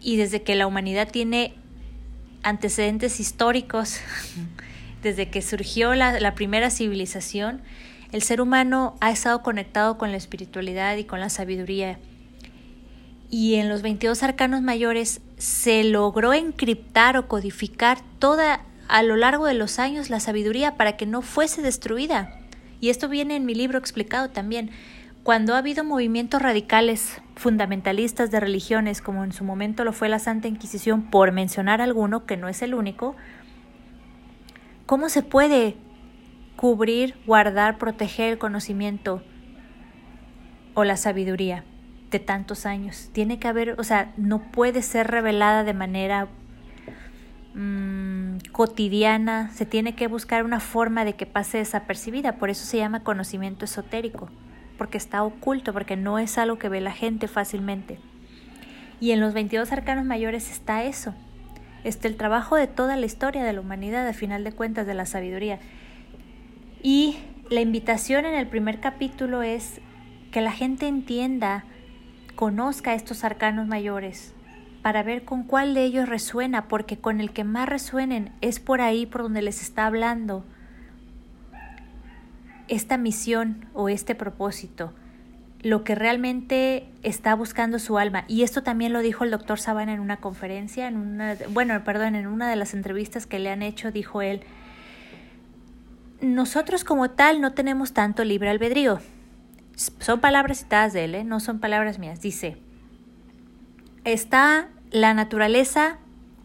y 0.00 0.16
desde 0.16 0.42
que 0.42 0.56
la 0.56 0.66
humanidad 0.66 1.10
tiene 1.10 1.54
antecedentes 2.42 3.20
históricos, 3.20 4.00
desde 5.02 5.28
que 5.28 5.42
surgió 5.42 5.94
la, 5.94 6.34
primera 6.34 6.70
civilización, 6.70 7.60
el 8.12 8.22
ser 8.22 8.40
humano 8.40 8.96
ha 9.00 9.10
estado 9.10 9.42
conectado 9.42 9.98
con 9.98 10.10
la 10.10 10.16
espiritualidad 10.16 10.96
y 10.96 11.04
con 11.04 11.20
la 11.20 11.28
sabiduría. 11.28 11.98
Y 13.30 13.56
en 13.56 13.68
los 13.68 13.82
22 13.82 14.22
arcanos 14.22 14.62
mayores 14.62 15.20
se 15.38 15.84
logró 15.84 16.32
encriptar 16.34 17.16
o 17.16 17.26
codificar 17.26 17.98
toda 18.18 18.60
a 18.88 19.02
lo 19.02 19.16
largo 19.16 19.46
de 19.46 19.54
los 19.54 19.78
años 19.78 20.10
la 20.10 20.20
sabiduría 20.20 20.76
para 20.76 20.96
que 20.96 21.06
no 21.06 21.22
fuese 21.22 21.62
destruida. 21.62 22.38
Y 22.80 22.90
esto 22.90 23.08
viene 23.08 23.36
en 23.36 23.46
mi 23.46 23.54
libro 23.54 23.78
explicado 23.78 24.30
también. 24.30 24.70
Cuando 25.22 25.54
ha 25.54 25.58
habido 25.58 25.84
movimientos 25.84 26.42
radicales 26.42 27.22
fundamentalistas 27.36 28.30
de 28.30 28.40
religiones, 28.40 29.00
como 29.00 29.24
en 29.24 29.32
su 29.32 29.44
momento 29.44 29.84
lo 29.84 29.92
fue 29.92 30.08
la 30.08 30.18
Santa 30.18 30.48
Inquisición, 30.48 31.10
por 31.10 31.32
mencionar 31.32 31.80
alguno, 31.80 32.26
que 32.26 32.36
no 32.36 32.48
es 32.48 32.60
el 32.60 32.74
único, 32.74 33.16
¿cómo 34.86 35.08
se 35.08 35.22
puede 35.22 35.76
cubrir, 36.56 37.16
guardar, 37.26 37.78
proteger 37.78 38.32
el 38.32 38.38
conocimiento 38.38 39.22
o 40.74 40.84
la 40.84 40.96
sabiduría 40.96 41.64
de 42.10 42.18
tantos 42.18 42.66
años? 42.66 43.10
Tiene 43.12 43.38
que 43.38 43.48
haber, 43.48 43.78
o 43.78 43.84
sea, 43.84 44.12
no 44.16 44.50
puede 44.52 44.82
ser 44.82 45.08
revelada 45.08 45.64
de 45.64 45.74
manera 45.74 46.28
mm, 47.54 48.38
cotidiana, 48.52 49.50
se 49.50 49.66
tiene 49.66 49.94
que 49.94 50.08
buscar 50.08 50.44
una 50.44 50.60
forma 50.60 51.04
de 51.04 51.14
que 51.14 51.26
pase 51.26 51.58
desapercibida, 51.58 52.36
por 52.36 52.50
eso 52.50 52.64
se 52.64 52.78
llama 52.78 53.04
conocimiento 53.04 53.64
esotérico 53.64 54.28
porque 54.82 54.98
está 54.98 55.22
oculto, 55.22 55.72
porque 55.72 55.96
no 55.96 56.18
es 56.18 56.38
algo 56.38 56.58
que 56.58 56.68
ve 56.68 56.80
la 56.80 56.90
gente 56.90 57.28
fácilmente. 57.28 58.00
Y 59.00 59.12
en 59.12 59.20
los 59.20 59.32
22 59.32 59.70
arcanos 59.70 60.04
mayores 60.04 60.50
está 60.50 60.82
eso. 60.82 61.14
Está 61.84 62.08
el 62.08 62.16
trabajo 62.16 62.56
de 62.56 62.66
toda 62.66 62.96
la 62.96 63.06
historia 63.06 63.44
de 63.44 63.52
la 63.52 63.60
humanidad, 63.60 64.06
a 64.06 64.12
final 64.12 64.44
de 64.44 64.52
cuentas, 64.52 64.86
de 64.86 64.94
la 64.94 65.06
sabiduría. 65.06 65.58
Y 66.82 67.16
la 67.50 67.60
invitación 67.60 68.24
en 68.24 68.34
el 68.34 68.46
primer 68.46 68.80
capítulo 68.80 69.42
es 69.42 69.80
que 70.30 70.40
la 70.40 70.52
gente 70.52 70.86
entienda, 70.86 71.64
conozca 72.34 72.94
estos 72.94 73.24
arcanos 73.24 73.66
mayores, 73.66 74.34
para 74.82 75.02
ver 75.02 75.24
con 75.24 75.44
cuál 75.44 75.74
de 75.74 75.84
ellos 75.84 76.08
resuena, 76.08 76.68
porque 76.68 76.98
con 76.98 77.20
el 77.20 77.32
que 77.32 77.44
más 77.44 77.68
resuenen 77.68 78.32
es 78.40 78.58
por 78.58 78.80
ahí 78.80 79.06
por 79.06 79.22
donde 79.22 79.42
les 79.42 79.62
está 79.62 79.86
hablando 79.86 80.44
esta 82.68 82.96
misión 82.96 83.66
o 83.74 83.88
este 83.88 84.14
propósito, 84.14 84.92
lo 85.60 85.84
que 85.84 85.94
realmente 85.94 86.91
está 87.02 87.34
buscando 87.34 87.78
su 87.78 87.98
alma. 87.98 88.24
Y 88.28 88.42
esto 88.42 88.62
también 88.62 88.92
lo 88.92 89.00
dijo 89.00 89.24
el 89.24 89.30
doctor 89.30 89.58
Sabana 89.58 89.92
en 89.92 90.00
una 90.00 90.18
conferencia, 90.18 90.88
en 90.88 90.96
una, 90.96 91.36
bueno, 91.50 91.82
perdón, 91.84 92.14
en 92.14 92.26
una 92.26 92.48
de 92.48 92.56
las 92.56 92.74
entrevistas 92.74 93.26
que 93.26 93.38
le 93.38 93.50
han 93.50 93.62
hecho, 93.62 93.90
dijo 93.90 94.22
él, 94.22 94.42
nosotros 96.20 96.84
como 96.84 97.10
tal 97.10 97.40
no 97.40 97.52
tenemos 97.52 97.92
tanto 97.92 98.24
libre 98.24 98.50
albedrío. 98.50 99.00
Son 99.74 100.20
palabras 100.20 100.58
citadas 100.58 100.92
de 100.92 101.04
él, 101.04 101.14
¿eh? 101.16 101.24
no 101.24 101.40
son 101.40 101.58
palabras 101.58 101.98
mías. 101.98 102.20
Dice, 102.20 102.56
está 104.04 104.68
la 104.90 105.14
naturaleza 105.14 105.98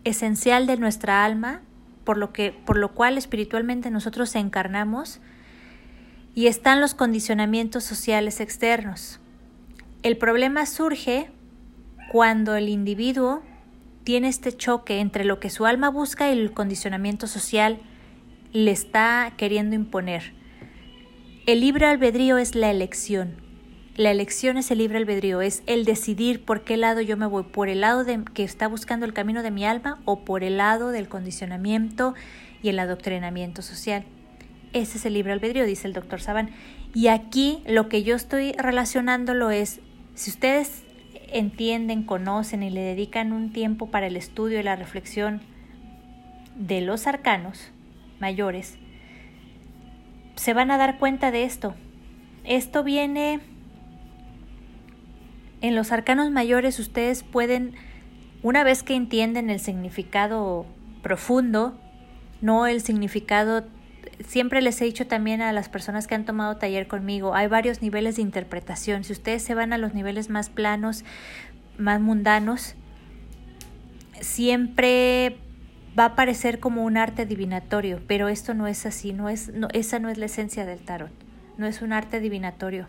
esencial 0.03 0.65
de 0.65 0.77
nuestra 0.77 1.23
alma, 1.23 1.61
por 2.03 2.17
lo, 2.17 2.31
que, 2.33 2.51
por 2.65 2.77
lo 2.77 2.93
cual 2.93 3.17
espiritualmente 3.17 3.91
nosotros 3.91 4.33
encarnamos, 4.35 5.19
y 6.33 6.47
están 6.47 6.81
los 6.81 6.93
condicionamientos 6.93 7.83
sociales 7.83 8.39
externos. 8.39 9.19
El 10.03 10.17
problema 10.17 10.65
surge 10.65 11.29
cuando 12.11 12.55
el 12.55 12.69
individuo 12.69 13.41
tiene 14.03 14.29
este 14.29 14.55
choque 14.55 14.99
entre 14.99 15.25
lo 15.25 15.39
que 15.39 15.49
su 15.49 15.65
alma 15.65 15.89
busca 15.89 16.29
y 16.29 16.37
el 16.37 16.53
condicionamiento 16.53 17.27
social 17.27 17.79
le 18.53 18.71
está 18.71 19.33
queriendo 19.37 19.75
imponer. 19.75 20.33
El 21.45 21.61
libre 21.61 21.85
albedrío 21.85 22.37
es 22.37 22.55
la 22.55 22.71
elección. 22.71 23.35
La 23.95 24.11
elección 24.11 24.57
es 24.57 24.69
el 24.69 24.77
libre 24.77 24.99
albedrío, 24.99 25.41
es 25.41 25.63
el 25.65 25.83
decidir 25.83 26.45
por 26.45 26.63
qué 26.63 26.77
lado 26.77 27.01
yo 27.01 27.17
me 27.17 27.25
voy, 27.25 27.43
por 27.43 27.67
el 27.67 27.81
lado 27.81 28.03
de, 28.03 28.23
que 28.33 28.43
está 28.43 28.67
buscando 28.67 29.05
el 29.05 29.13
camino 29.13 29.41
de 29.41 29.49
mi 29.49 29.65
alma 29.65 29.99
o 30.05 30.23
por 30.23 30.43
el 30.43 30.57
lado 30.57 30.89
del 30.91 31.09
condicionamiento 31.09 32.13
y 32.61 32.69
el 32.69 32.77
adoctrinamiento 32.79 33.61
social. 33.61 34.05
Ese 34.73 34.99
es 34.99 35.05
el 35.05 35.13
libre 35.13 35.33
albedrío, 35.33 35.65
dice 35.65 35.87
el 35.87 35.93
doctor 35.93 36.21
Saban. 36.21 36.51
Y 36.93 37.07
aquí 37.07 37.63
lo 37.65 37.89
que 37.89 38.03
yo 38.03 38.15
estoy 38.15 38.53
relacionándolo 38.53 39.49
es, 39.49 39.81
si 40.17 40.31
ustedes 40.31 40.83
entienden, 41.31 42.01
conocen 42.01 42.63
y 42.63 42.71
le 42.71 42.81
dedican 42.81 43.33
un 43.33 43.53
tiempo 43.53 43.91
para 43.91 44.07
el 44.07 44.17
estudio 44.17 44.59
y 44.59 44.63
la 44.63 44.75
reflexión 44.75 45.41
de 46.55 46.81
los 46.81 47.05
arcanos 47.05 47.69
mayores, 48.19 48.79
se 50.35 50.53
van 50.55 50.71
a 50.71 50.77
dar 50.79 50.97
cuenta 50.97 51.29
de 51.29 51.43
esto. 51.43 51.75
Esto 52.45 52.83
viene 52.83 53.41
en 55.61 55.75
los 55.75 55.91
arcanos 55.91 56.31
mayores, 56.31 56.79
ustedes 56.79 57.21
pueden, 57.21 57.75
una 58.41 58.63
vez 58.63 58.81
que 58.81 58.95
entienden 58.95 59.51
el 59.51 59.59
significado 59.59 60.65
profundo, 61.03 61.77
no 62.41 62.65
el 62.65 62.81
significado 62.81 63.67
siempre 64.25 64.61
les 64.61 64.81
he 64.81 64.85
dicho 64.85 65.07
también 65.07 65.41
a 65.41 65.51
las 65.51 65.69
personas 65.69 66.07
que 66.07 66.15
han 66.15 66.25
tomado 66.25 66.57
taller 66.57 66.87
conmigo, 66.87 67.35
hay 67.35 67.47
varios 67.47 67.81
niveles 67.81 68.15
de 68.15 68.21
interpretación. 68.21 69.03
Si 69.03 69.13
ustedes 69.13 69.43
se 69.43 69.53
van 69.53 69.73
a 69.73 69.77
los 69.77 69.93
niveles 69.93 70.29
más 70.29 70.49
planos, 70.49 71.03
más 71.77 72.01
mundanos, 72.01 72.75
siempre 74.19 75.37
va 75.97 76.05
a 76.05 76.15
parecer 76.15 76.59
como 76.59 76.83
un 76.83 76.97
arte 76.97 77.25
divinatorio, 77.25 78.01
pero 78.07 78.27
esto 78.29 78.53
no 78.53 78.67
es 78.67 78.85
así, 78.85 79.13
no 79.13 79.29
es, 79.29 79.53
no, 79.53 79.67
esa 79.73 79.99
no 79.99 80.09
es 80.09 80.17
la 80.17 80.25
esencia 80.25 80.65
del 80.65 80.79
tarot, 80.79 81.11
no 81.57 81.65
es 81.65 81.81
un 81.81 81.93
arte 81.93 82.19
divinatorio, 82.19 82.87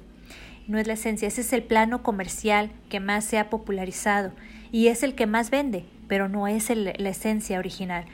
no 0.67 0.79
es 0.79 0.87
la 0.87 0.93
esencia, 0.95 1.29
ese 1.29 1.41
es 1.41 1.53
el 1.53 1.63
plano 1.63 2.03
comercial 2.03 2.71
que 2.91 3.01
más 3.01 3.25
se 3.25 3.39
ha 3.39 3.49
popularizado 3.49 4.33
y 4.71 4.89
es 4.89 5.03
el 5.03 5.15
que 5.15 5.27
más 5.27 5.51
vende, 5.51 5.87
pero 6.07 6.29
no 6.29 6.49
es 6.49 6.69
la 6.71 7.09
esencia 7.09 7.59
original. 7.59 8.05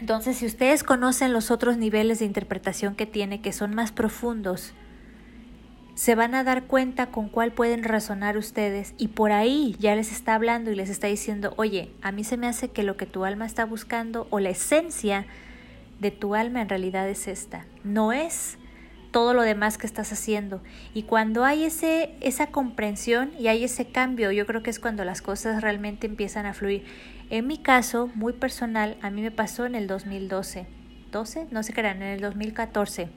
Entonces, 0.00 0.38
si 0.38 0.46
ustedes 0.46 0.82
conocen 0.82 1.34
los 1.34 1.50
otros 1.50 1.76
niveles 1.76 2.20
de 2.20 2.24
interpretación 2.24 2.94
que 2.94 3.04
tiene, 3.04 3.42
que 3.42 3.52
son 3.52 3.74
más 3.74 3.92
profundos, 3.92 4.72
se 5.94 6.14
van 6.14 6.34
a 6.34 6.42
dar 6.42 6.64
cuenta 6.64 7.10
con 7.10 7.28
cuál 7.28 7.52
pueden 7.52 7.84
razonar 7.84 8.38
ustedes 8.38 8.94
y 8.96 9.08
por 9.08 9.30
ahí 9.30 9.76
ya 9.78 9.94
les 9.94 10.10
está 10.10 10.34
hablando 10.34 10.70
y 10.70 10.74
les 10.74 10.88
está 10.88 11.08
diciendo, 11.08 11.52
oye, 11.58 11.92
a 12.00 12.12
mí 12.12 12.24
se 12.24 12.38
me 12.38 12.46
hace 12.46 12.70
que 12.70 12.82
lo 12.82 12.96
que 12.96 13.04
tu 13.04 13.26
alma 13.26 13.44
está 13.44 13.66
buscando 13.66 14.26
o 14.30 14.40
la 14.40 14.48
esencia 14.48 15.26
de 15.98 16.10
tu 16.10 16.34
alma 16.34 16.62
en 16.62 16.70
realidad 16.70 17.06
es 17.06 17.28
esta, 17.28 17.66
no 17.84 18.14
es 18.14 18.56
todo 19.10 19.34
lo 19.34 19.42
demás 19.42 19.76
que 19.76 19.86
estás 19.86 20.12
haciendo. 20.12 20.62
Y 20.94 21.02
cuando 21.02 21.44
hay 21.44 21.64
ese, 21.64 22.14
esa 22.20 22.46
comprensión 22.46 23.32
y 23.38 23.48
hay 23.48 23.64
ese 23.64 23.86
cambio, 23.86 24.32
yo 24.32 24.46
creo 24.46 24.62
que 24.62 24.70
es 24.70 24.78
cuando 24.78 25.04
las 25.04 25.20
cosas 25.20 25.60
realmente 25.60 26.06
empiezan 26.06 26.46
a 26.46 26.54
fluir. 26.54 26.84
En 27.30 27.46
mi 27.46 27.58
caso, 27.58 28.10
muy 28.16 28.32
personal, 28.32 28.96
a 29.02 29.10
mí 29.10 29.22
me 29.22 29.30
pasó 29.30 29.64
en 29.64 29.76
el 29.76 29.86
2012. 29.86 30.66
¿12? 31.12 31.46
No 31.52 31.62
se 31.62 31.72
crean, 31.72 32.02
en 32.02 32.08
el 32.08 32.20
2014. 32.20 33.08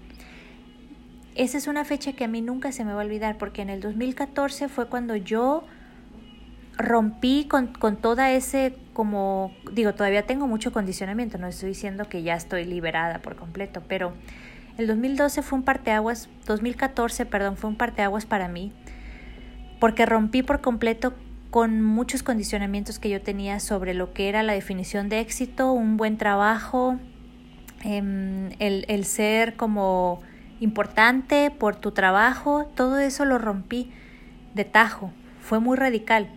Esa 1.34 1.58
es 1.58 1.68
una 1.68 1.84
fecha 1.84 2.14
que 2.14 2.24
a 2.24 2.28
mí 2.28 2.42
nunca 2.42 2.72
se 2.72 2.86
me 2.86 2.94
va 2.94 3.02
a 3.02 3.06
olvidar 3.06 3.40
porque 3.40 3.64
en 3.64 3.72
el 3.72 3.82
2014 3.82 4.70
fue 4.70 4.88
cuando 4.88 5.16
yo 5.16 5.64
rompí 6.78 7.48
con, 7.50 7.68
con 7.68 7.98
toda 7.98 8.32
ese 8.32 8.76
como 8.94 9.52
digo 9.72 9.94
todavía 9.94 10.26
tengo 10.26 10.48
mucho 10.48 10.72
condicionamiento 10.72 11.38
no 11.38 11.46
estoy 11.48 11.70
diciendo 11.70 12.10
que 12.10 12.24
ya 12.24 12.34
estoy 12.34 12.66
liberada 12.66 13.20
por 13.20 13.36
completo 13.36 13.84
pero 13.88 14.14
el 14.80 14.88
2012 14.88 15.44
fue 15.44 15.60
un 15.60 15.66
parteaguas 15.66 16.30
2014 16.48 17.28
perdón 17.28 17.58
fue 17.58 17.70
un 17.70 17.76
parteaguas 17.78 18.26
para 18.26 18.48
mí 18.48 18.74
porque 19.80 20.08
rompí 20.08 20.42
por 20.42 20.62
completo 20.62 21.14
con 21.54 21.84
muchos 21.84 22.24
condicionamientos 22.24 22.98
que 22.98 23.12
yo 23.12 23.22
tenía 23.22 23.60
sobre 23.60 23.94
lo 23.94 24.12
que 24.12 24.28
era 24.28 24.42
la 24.42 24.54
definición 24.54 25.08
de 25.08 25.20
éxito, 25.20 25.72
un 25.72 25.98
buen 25.98 26.18
trabajo, 26.18 26.98
em, 27.84 28.54
el, 28.58 28.86
el 28.88 29.06
ser 29.06 29.56
como 29.56 30.24
importante 30.60 31.52
por 31.52 31.76
tu 31.76 31.92
trabajo, 31.92 32.66
todo 32.74 32.98
eso 32.98 33.24
lo 33.24 33.38
rompí 33.38 33.92
de 34.56 34.66
tajo, 34.66 35.14
fue 35.42 35.60
muy 35.60 35.78
radical 35.78 36.28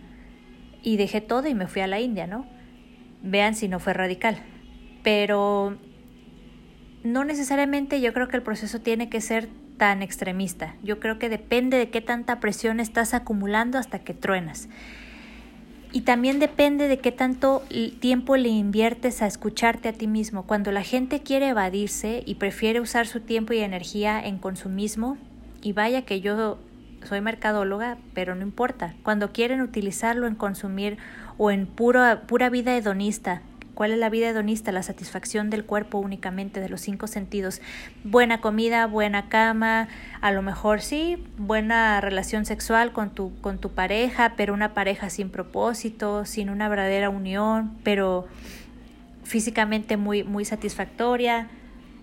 y 0.83 0.97
dejé 0.97 1.19
todo 1.19 1.47
y 1.47 1.55
me 1.55 1.65
fui 1.65 1.81
a 1.81 1.87
la 1.87 1.99
India, 1.99 2.27
¿no? 2.27 2.45
Vean 3.23 3.55
si 3.55 3.67
no 3.67 3.79
fue 3.79 3.93
radical, 3.93 4.37
pero 5.01 5.79
no 7.03 7.23
necesariamente 7.23 8.01
yo 8.01 8.13
creo 8.13 8.27
que 8.27 8.37
el 8.37 8.43
proceso 8.43 8.81
tiene 8.81 9.09
que 9.09 9.19
ser 9.21 9.49
tan 9.77 10.03
extremista. 10.03 10.75
Yo 10.83 10.99
creo 10.99 11.17
que 11.17 11.27
depende 11.27 11.77
de 11.77 11.89
qué 11.89 12.01
tanta 12.01 12.39
presión 12.39 12.79
estás 12.79 13.15
acumulando 13.15 13.79
hasta 13.79 13.97
que 13.97 14.13
truenas. 14.13 14.69
Y 15.97 16.01
también 16.01 16.37
depende 16.37 16.87
de 16.87 16.99
qué 16.99 17.11
tanto 17.11 17.63
tiempo 17.99 18.37
le 18.37 18.49
inviertes 18.49 19.23
a 19.23 19.25
escucharte 19.25 19.89
a 19.89 19.93
ti 19.93 20.05
mismo. 20.05 20.43
Cuando 20.43 20.71
la 20.71 20.83
gente 20.83 21.21
quiere 21.21 21.47
evadirse 21.47 22.21
y 22.23 22.35
prefiere 22.35 22.79
usar 22.79 23.07
su 23.07 23.21
tiempo 23.21 23.53
y 23.53 23.61
energía 23.61 24.23
en 24.23 24.37
consumismo, 24.37 25.17
y 25.63 25.73
vaya 25.73 26.03
que 26.03 26.21
yo 26.21 26.59
soy 27.03 27.21
mercadóloga, 27.21 27.97
pero 28.13 28.35
no 28.35 28.43
importa. 28.43 28.93
Cuando 29.01 29.31
quieren 29.31 29.59
utilizarlo 29.59 30.27
en 30.27 30.35
consumir 30.35 30.99
o 31.39 31.49
en 31.49 31.65
pura 31.65 32.49
vida 32.51 32.77
hedonista, 32.77 33.41
¿Cuál 33.77 33.91
es 33.91 33.99
la 33.99 34.09
vida 34.09 34.29
hedonista? 34.29 34.71
La 34.71 34.81
satisfacción 34.81 35.51
del 35.51 35.63
cuerpo 35.63 35.99
únicamente, 35.99 36.59
de 36.59 36.67
los 36.67 36.81
cinco 36.81 37.05
sentidos. 37.05 37.61
Buena 38.03 38.41
comida, 38.41 38.87
buena 38.87 39.29
cama, 39.29 39.87
a 40.19 40.31
lo 40.31 40.41
mejor 40.41 40.81
sí, 40.81 41.23
buena 41.37 42.01
relación 42.01 42.47
sexual 42.47 42.91
con 42.91 43.11
tu, 43.11 43.39
con 43.39 43.59
tu 43.59 43.69
pareja, 43.69 44.33
pero 44.35 44.55
una 44.55 44.73
pareja 44.73 45.11
sin 45.11 45.29
propósito, 45.29 46.25
sin 46.25 46.49
una 46.49 46.69
verdadera 46.69 47.11
unión, 47.11 47.77
pero 47.83 48.25
físicamente 49.23 49.95
muy, 49.95 50.23
muy 50.23 50.43
satisfactoria. 50.43 51.47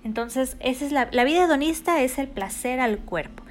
Entonces, 0.04 0.56
esa 0.60 0.84
es 0.84 0.92
la, 0.92 1.08
la 1.10 1.24
vida 1.24 1.42
hedonista 1.42 2.02
es 2.02 2.20
el 2.20 2.28
placer 2.28 2.78
al 2.78 2.98
cuerpo. 2.98 3.42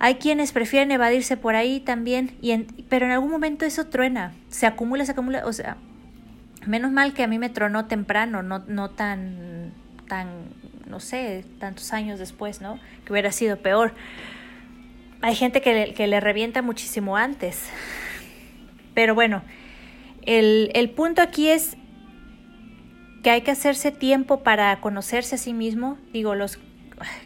Hay 0.00 0.16
quienes 0.16 0.50
prefieren 0.50 0.90
evadirse 0.90 1.36
por 1.36 1.54
ahí 1.54 1.78
también, 1.78 2.36
y 2.40 2.58
pero 2.88 3.06
en 3.06 3.12
algún 3.12 3.30
momento 3.30 3.64
eso 3.64 3.86
truena, 3.86 4.34
se 4.48 4.66
acumula, 4.66 5.04
se 5.04 5.12
acumula, 5.12 5.46
o 5.46 5.52
sea, 5.52 5.76
Menos 6.66 6.92
mal 6.92 7.12
que 7.12 7.22
a 7.22 7.26
mí 7.26 7.38
me 7.38 7.50
tronó 7.50 7.86
temprano, 7.86 8.42
no, 8.42 8.60
no 8.60 8.90
tan, 8.90 9.72
tan, 10.08 10.28
no 10.86 11.00
sé, 11.00 11.44
tantos 11.58 11.92
años 11.92 12.18
después, 12.18 12.60
¿no? 12.60 12.78
Que 13.04 13.12
hubiera 13.12 13.32
sido 13.32 13.56
peor. 13.56 13.94
Hay 15.22 15.34
gente 15.34 15.60
que 15.60 15.74
le, 15.74 15.94
que 15.94 16.06
le 16.06 16.20
revienta 16.20 16.62
muchísimo 16.62 17.16
antes. 17.16 17.68
Pero 18.94 19.14
bueno, 19.14 19.42
el, 20.22 20.70
el 20.74 20.90
punto 20.90 21.22
aquí 21.22 21.48
es 21.48 21.76
que 23.22 23.30
hay 23.30 23.42
que 23.42 23.52
hacerse 23.52 23.92
tiempo 23.92 24.42
para 24.42 24.80
conocerse 24.80 25.36
a 25.36 25.38
sí 25.38 25.54
mismo. 25.54 25.98
Digo, 26.12 26.34
los 26.34 26.58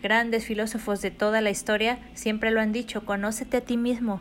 grandes 0.02 0.44
filósofos 0.44 1.02
de 1.02 1.10
toda 1.10 1.40
la 1.40 1.50
historia 1.50 1.98
siempre 2.14 2.50
lo 2.50 2.60
han 2.60 2.72
dicho, 2.72 3.04
conócete 3.04 3.58
a 3.58 3.60
ti 3.62 3.76
mismo. 3.76 4.20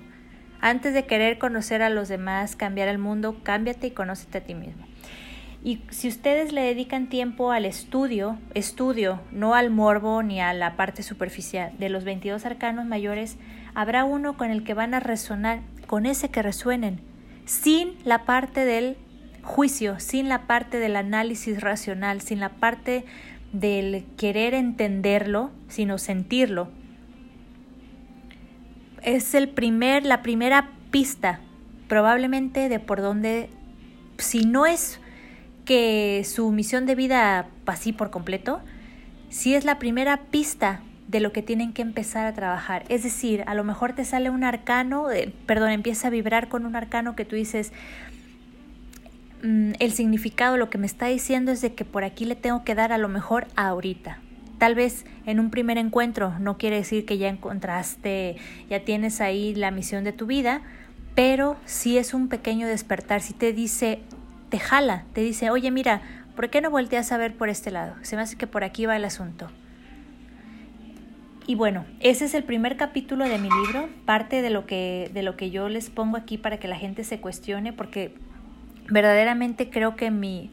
Antes 0.66 0.96
de 0.96 1.06
querer 1.06 1.38
conocer 1.38 1.84
a 1.84 1.92
los 1.92 2.08
demás, 2.08 2.56
cambiar 2.56 2.88
el 2.88 2.98
mundo, 2.98 3.38
cámbiate 3.44 3.86
y 3.86 3.92
conócete 3.92 4.40
a 4.40 4.44
ti 4.44 4.56
mismo. 4.56 4.84
Y 5.64 5.84
si 5.92 6.08
ustedes 6.08 6.54
le 6.54 6.62
dedican 6.62 7.08
tiempo 7.08 7.52
al 7.52 7.66
estudio, 7.66 8.40
estudio, 8.56 9.22
no 9.32 9.54
al 9.54 9.70
morbo 9.70 10.24
ni 10.24 10.42
a 10.42 10.56
la 10.56 10.76
parte 10.76 11.04
superficial 11.04 11.72
de 11.78 11.90
los 11.90 12.04
22 12.04 12.48
arcanos 12.48 12.88
mayores, 12.88 13.38
habrá 13.76 14.06
uno 14.06 14.38
con 14.38 14.50
el 14.50 14.64
que 14.64 14.74
van 14.74 14.96
a 14.96 15.00
resonar, 15.00 15.60
con 15.86 16.08
ese 16.08 16.30
que 16.30 16.42
resuenen, 16.42 17.00
sin 17.46 17.94
la 18.04 18.26
parte 18.26 18.66
del 18.66 18.98
juicio, 19.44 20.00
sin 20.00 20.30
la 20.30 20.48
parte 20.48 20.80
del 20.80 20.96
análisis 20.96 21.62
racional, 21.62 22.22
sin 22.22 22.40
la 22.40 22.50
parte 22.50 23.06
del 23.54 24.04
querer 24.18 24.56
entenderlo, 24.56 25.52
sino 25.68 26.00
sentirlo. 26.00 26.72
Es 29.06 29.36
el 29.36 29.50
primer, 29.50 30.04
la 30.04 30.24
primera 30.24 30.72
pista, 30.90 31.40
probablemente 31.88 32.70
de 32.70 32.80
por 32.80 33.02
donde, 33.02 33.50
si 34.18 34.46
no 34.46 34.66
es 34.66 35.00
que 35.64 36.24
su 36.26 36.52
misión 36.52 36.88
de 36.88 36.96
vida 36.96 37.48
así 37.68 37.94
por 37.94 38.10
completo, 38.10 38.62
si 39.30 39.54
es 39.54 39.64
la 39.64 39.78
primera 39.78 40.18
pista 40.18 40.82
de 41.08 41.20
lo 41.20 41.32
que 41.32 41.44
tienen 41.44 41.72
que 41.72 41.84
empezar 41.84 42.26
a 42.26 42.34
trabajar. 42.34 42.84
Es 42.90 43.04
decir, 43.04 43.44
a 43.46 43.54
lo 43.54 43.64
mejor 43.64 43.94
te 43.94 44.06
sale 44.06 44.32
un 44.32 44.44
arcano, 44.44 45.12
eh, 45.12 45.32
perdón, 45.46 45.70
empieza 45.70 46.08
a 46.08 46.10
vibrar 46.12 46.48
con 46.48 46.66
un 46.66 46.76
arcano 46.76 47.16
que 47.16 47.26
tú 47.26 47.36
dices, 47.36 47.74
mm, 49.44 49.74
el 49.78 49.92
significado, 49.92 50.58
lo 50.58 50.72
que 50.72 50.80
me 50.80 50.88
está 50.88 51.06
diciendo 51.06 51.52
es 51.52 51.62
de 51.62 51.76
que 51.76 51.86
por 51.86 52.04
aquí 52.04 52.26
le 52.26 52.36
tengo 52.36 52.64
que 52.64 52.74
dar 52.74 52.92
a 52.92 52.98
lo 52.98 53.08
mejor 53.08 53.46
ahorita. 53.56 54.18
Tal 54.58 54.76
vez 54.76 55.06
en 55.26 55.40
un 55.40 55.50
primer 55.50 55.78
encuentro 55.78 56.38
no 56.40 56.58
quiere 56.58 56.78
decir 56.78 57.06
que 57.06 57.18
ya 57.18 57.28
encontraste, 57.28 58.38
ya 58.70 58.82
tienes 58.86 59.20
ahí 59.22 59.54
la 59.54 59.72
misión 59.72 60.04
de 60.04 60.14
tu 60.14 60.26
vida, 60.26 60.62
pero 61.14 61.58
si 61.66 61.98
es 61.98 62.14
un 62.14 62.28
pequeño 62.28 62.68
despertar, 62.68 63.22
si 63.22 63.34
te 63.34 63.54
dice, 63.54 64.00
te 64.50 64.60
jala, 64.60 65.06
te 65.14 65.22
dice, 65.22 65.50
oye, 65.50 65.72
mira, 65.72 66.02
¿por 66.36 66.50
qué 66.50 66.62
no 66.62 66.70
volteas 66.70 67.12
a 67.12 67.18
ver 67.18 67.36
por 67.36 67.50
este 67.50 67.72
lado? 67.72 67.96
Se 68.02 68.16
me 68.16 68.22
hace 68.22 68.38
que 68.38 68.48
por 68.48 68.64
aquí 68.64 68.86
va 68.86 68.96
el 68.96 69.06
asunto. 69.06 69.50
Y 71.48 71.56
bueno, 71.56 71.86
ese 72.00 72.26
es 72.26 72.34
el 72.34 72.44
primer 72.44 72.76
capítulo 72.76 73.28
de 73.30 73.38
mi 73.38 73.50
libro, 73.50 73.88
parte 74.06 74.42
de 74.42 74.50
lo 74.50 74.66
que, 74.66 75.12
de 75.14 75.22
lo 75.22 75.38
que 75.38 75.52
yo 75.52 75.70
les 75.70 75.90
pongo 75.90 76.18
aquí 76.18 76.38
para 76.38 76.58
que 76.58 76.68
la 76.68 76.78
gente 76.78 77.04
se 77.04 77.20
cuestione, 77.20 77.72
porque 77.72 78.16
verdaderamente 78.90 79.70
creo 79.70 79.96
que 79.96 80.10
mi, 80.10 80.50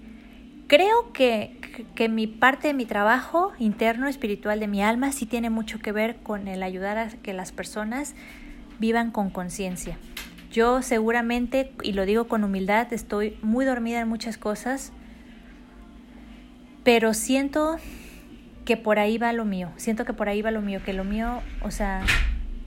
creo 0.73 1.13
que, 1.13 1.85
que 1.95 2.09
mi 2.09 2.27
parte 2.27 2.69
de 2.69 2.73
mi 2.73 2.87
trabajo 2.87 3.53
interno, 3.59 4.09
espiritual 4.09 4.59
de 4.59 4.69
mi 4.69 4.83
alma, 4.83 5.13
sí 5.13 5.27
tiene 5.27 5.51
mucho 5.51 5.81
que 5.81 5.93
ver 5.93 6.17
con 6.23 6.49
el 6.49 6.63
ayudar 6.63 6.97
a 6.97 7.09
que 7.09 7.35
las 7.35 7.53
personas 7.53 8.15
vivan 8.79 9.11
con 9.11 9.29
conciencia. 9.29 9.99
Yo 10.51 10.81
seguramente, 10.81 11.75
y 11.83 11.93
lo 11.93 12.07
digo 12.07 12.27
con 12.27 12.43
humildad, 12.43 12.91
estoy 12.95 13.37
muy 13.43 13.67
dormida 13.67 14.01
en 14.01 14.09
muchas 14.09 14.39
cosas, 14.39 14.95
pero 16.85 17.13
siento 17.13 17.77
que 18.65 18.79
por 18.79 18.99
ahí 18.99 19.19
va 19.19 19.35
lo 19.35 19.45
mío, 19.45 19.69
siento 19.77 20.07
que 20.07 20.15
por 20.15 20.31
ahí 20.31 20.41
va 20.41 20.51
lo 20.53 20.63
mío, 20.63 20.81
que 20.83 20.95
lo 20.95 21.05
mío, 21.05 21.43
o 21.61 21.71
sea, 21.71 22.03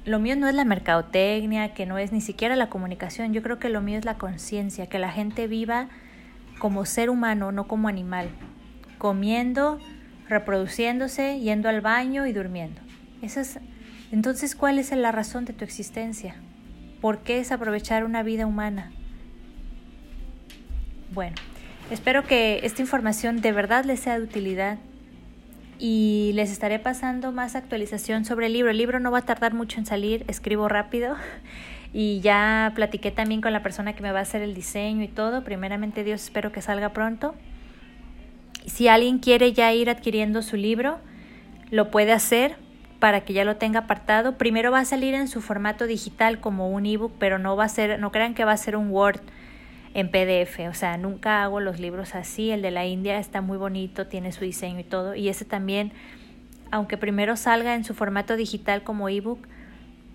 lo 0.06 0.20
mío 0.20 0.36
no 0.36 0.48
es 0.48 0.54
la 0.54 0.64
mercadotecnia, 0.64 1.74
que 1.74 1.88
no 1.88 1.98
es 1.98 2.12
ni 2.12 2.22
siquiera 2.22 2.56
la 2.56 2.70
comunicación, 2.70 3.34
yo 3.34 3.42
creo 3.42 3.58
que 3.58 3.70
lo 3.70 3.82
mío 3.82 3.98
es 3.98 4.06
la 4.06 4.20
conciencia, 4.20 4.86
que 4.86 5.00
la 5.00 5.12
gente 5.12 5.48
viva 5.48 5.90
como 6.60 6.86
ser 6.86 7.10
humano, 7.10 7.52
no 7.52 7.68
como 7.68 7.88
animal, 7.88 8.30
comiendo, 8.98 9.80
reproduciéndose, 10.28 11.40
yendo 11.40 11.70
al 11.70 11.82
baño 11.82 12.26
y 12.26 12.34
durmiendo. 12.34 12.82
es, 13.22 13.60
entonces, 14.12 14.56
¿cuál 14.56 14.80
es 14.80 14.92
la 14.92 15.12
razón 15.12 15.46
de 15.46 15.54
tu 15.54 15.64
existencia? 15.64 16.36
¿Por 17.02 17.20
qué 17.20 17.40
es 17.40 17.52
aprovechar 17.52 18.04
una 18.06 18.24
vida 18.24 18.46
humana? 18.46 18.92
Bueno, 21.14 21.36
espero 21.92 22.24
que 22.24 22.62
esta 22.64 22.82
información 22.82 23.42
de 23.42 23.52
verdad 23.52 23.86
les 23.86 24.00
sea 24.00 24.18
de 24.18 24.24
utilidad 24.26 24.80
y 25.78 26.32
les 26.34 26.52
estaré 26.52 26.80
pasando 26.80 27.32
más 27.32 27.56
actualización 27.56 28.26
sobre 28.26 28.48
el 28.48 28.54
libro. 28.54 28.72
El 28.72 28.78
libro 28.78 29.00
no 29.00 29.12
va 29.12 29.20
a 29.20 29.26
tardar 29.26 29.54
mucho 29.54 29.80
en 29.80 29.86
salir, 29.86 30.26
escribo 30.28 30.68
rápido 30.68 31.16
y 31.94 32.20
ya 32.22 32.72
platiqué 32.76 33.12
también 33.12 33.42
con 33.42 33.54
la 33.54 33.64
persona 33.64 33.94
que 33.94 34.02
me 34.02 34.12
va 34.12 34.20
a 34.20 34.24
hacer 34.24 34.42
el 34.42 34.54
diseño 34.54 35.04
y 35.04 35.08
todo. 35.08 35.44
Primeramente 35.44 36.04
Dios 36.04 36.24
espero 36.24 36.52
que 36.52 36.62
salga 36.62 36.90
pronto. 36.90 37.36
Si 38.66 38.88
alguien 38.88 39.20
quiere 39.20 39.54
ya 39.54 39.72
ir 39.74 39.90
adquiriendo 39.90 40.42
su 40.42 40.58
libro, 40.58 41.00
lo 41.72 41.92
puede 41.92 42.12
hacer 42.12 42.58
para 43.00 43.22
que 43.22 43.34
ya 43.34 43.46
lo 43.46 43.58
tenga 43.58 43.82
apartado. 43.82 44.38
Primero 44.38 44.72
va 44.72 44.80
a 44.80 44.86
salir 44.86 45.14
en 45.14 45.28
su 45.28 45.42
formato 45.42 45.86
digital 45.86 46.40
como 46.40 46.70
un 46.70 46.86
ebook, 46.86 47.14
pero 47.20 47.38
no 47.38 47.56
va 47.56 47.66
a 47.66 47.70
ser, 47.70 48.00
no 48.00 48.12
crean 48.12 48.34
que 48.34 48.46
va 48.46 48.52
a 48.52 48.58
ser 48.58 48.76
un 48.76 48.90
Word 48.90 49.22
en 49.94 50.10
PDF, 50.10 50.60
o 50.70 50.74
sea, 50.74 50.98
nunca 50.98 51.44
hago 51.44 51.62
los 51.62 51.80
libros 51.80 52.16
así. 52.16 52.52
El 52.52 52.62
de 52.62 52.72
la 52.72 52.86
India 52.86 53.18
está 53.18 53.42
muy 53.42 53.58
bonito, 53.58 54.08
tiene 54.08 54.32
su 54.34 54.44
diseño 54.44 54.80
y 54.80 54.84
todo, 54.84 55.16
y 55.16 55.30
ese 55.30 55.46
también, 55.46 55.94
aunque 56.70 56.98
primero 56.98 57.38
salga 57.38 57.76
en 57.76 57.86
su 57.86 57.94
formato 57.94 58.36
digital 58.36 58.84
como 58.84 59.08
ebook, 59.08 59.48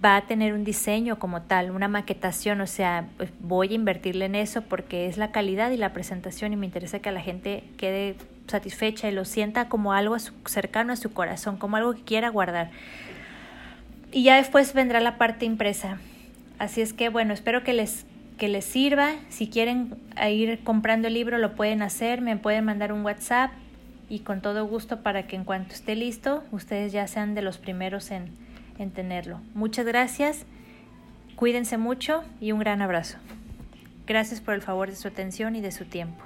va 0.03 0.17
a 0.17 0.23
tener 0.23 0.55
un 0.55 0.65
diseño 0.65 1.19
como 1.19 1.43
tal, 1.43 1.71
una 1.71 1.89
maquetación, 1.89 2.61
o 2.61 2.67
sea, 2.67 3.07
pues 3.17 3.31
voy 3.41 3.73
a 3.73 3.75
invertirle 3.75 4.25
en 4.25 4.35
eso 4.35 4.63
porque 4.63 5.07
es 5.07 5.19
la 5.19 5.31
calidad 5.31 5.71
y 5.71 5.77
la 5.77 5.93
presentación 5.93 6.53
y 6.53 6.57
me 6.57 6.67
interesa 6.67 7.01
que 7.01 7.11
la 7.11 7.21
gente 7.21 7.65
quede 7.77 8.17
satisfecha 8.47 9.09
y 9.09 9.13
lo 9.13 9.25
sienta 9.25 9.69
como 9.69 9.93
algo 9.93 10.17
cercano 10.47 10.93
a 10.93 10.97
su 10.97 11.13
corazón, 11.13 11.59
como 11.59 11.77
algo 11.77 11.95
que 11.95 12.03
quiera 12.03 12.31
guardar. 12.31 12.71
Y 14.13 14.25
ya 14.25 14.37
después 14.37 14.73
vendrá 14.73 15.01
la 15.01 15.19
parte 15.19 15.45
impresa. 15.45 15.99
Así 16.59 16.81
es 16.81 16.93
que 16.93 17.11
bueno, 17.11 17.35
espero 17.35 17.63
que 17.63 17.75
les, 17.75 18.07
que 18.39 18.49
les 18.49 18.65
sirva. 18.65 19.13
Si 19.29 19.49
quieren 19.49 19.97
ir 20.29 20.61
comprando 20.65 21.09
el 21.09 21.15
libro 21.15 21.39
lo 21.39 21.55
pueden 21.55 21.83
hacer, 21.83 22.21
me 22.23 22.37
pueden 22.37 22.65
mandar 22.65 22.93
un 22.93 23.05
WhatsApp 23.05 23.53
y 24.09 24.21
con 24.21 24.41
todo 24.41 24.67
gusto 24.67 25.03
para 25.03 25.27
que 25.27 25.37
en 25.37 25.45
cuanto 25.45 25.75
esté 25.75 25.95
listo 25.95 26.43
ustedes 26.51 26.91
ya 26.91 27.07
sean 27.07 27.35
de 27.35 27.43
los 27.43 27.59
primeros 27.59 28.11
en, 28.11 28.31
en 28.81 28.91
tenerlo. 28.91 29.41
Muchas 29.55 29.87
gracias, 29.87 30.47
cuídense 31.37 31.77
mucho 31.77 32.25
y 32.41 32.53
un 32.53 32.61
gran 32.61 32.83
abrazo. 32.83 33.19
Gracias 34.07 34.41
por 34.41 34.55
el 34.55 34.63
favor 34.63 34.89
de 34.89 34.97
su 34.97 35.07
atención 35.07 35.55
y 35.55 35.61
de 35.61 35.71
su 35.71 35.85
tiempo. 35.85 36.25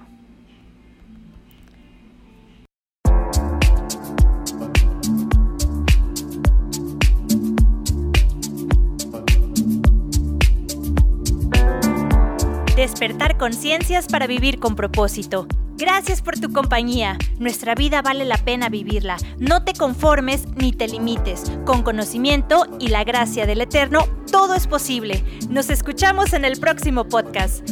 Despertar 12.77 13.37
conciencias 13.37 14.07
para 14.07 14.27
vivir 14.27 14.59
con 14.59 14.77
propósito. 14.77 15.47
Gracias 15.77 16.23
por 16.23 16.39
tu 16.39 16.53
compañía. 16.53 17.19
Nuestra 17.39 17.75
vida 17.75 18.01
vale 18.01 18.25
la 18.25 18.39
pena 18.39 18.69
vivirla. 18.69 19.17
No 19.39 19.65
te 19.65 19.73
conformes 19.73 20.47
ni 20.57 20.71
te 20.73 20.87
limites. 20.87 21.51
Con 21.65 21.83
conocimiento 21.83 22.69
y 22.79 22.87
la 22.89 23.03
gracia 23.05 23.45
del 23.47 23.61
Eterno, 23.61 24.07
todo 24.31 24.55
es 24.55 24.69
posible. 24.69 25.25
Nos 25.51 25.71
escuchamos 25.71 26.33
en 26.33 26.45
el 26.45 26.61
próximo 26.61 27.09
podcast. 27.09 27.69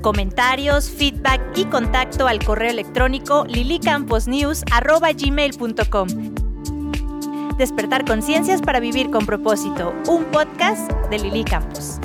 Comentarios, 0.00 0.88
feedback 0.90 1.42
y 1.56 1.66
contacto 1.66 2.26
al 2.26 2.42
correo 2.44 2.70
electrónico 2.70 3.44
lilicamposnews.gmail.com 3.46 6.08
Despertar 7.58 8.04
conciencias 8.04 8.60
para 8.60 8.80
vivir 8.80 9.10
con 9.10 9.24
propósito. 9.26 9.94
Un 10.08 10.24
podcast 10.26 10.92
de 11.10 11.18
Lili 11.18 11.44
Campos. 11.44 11.98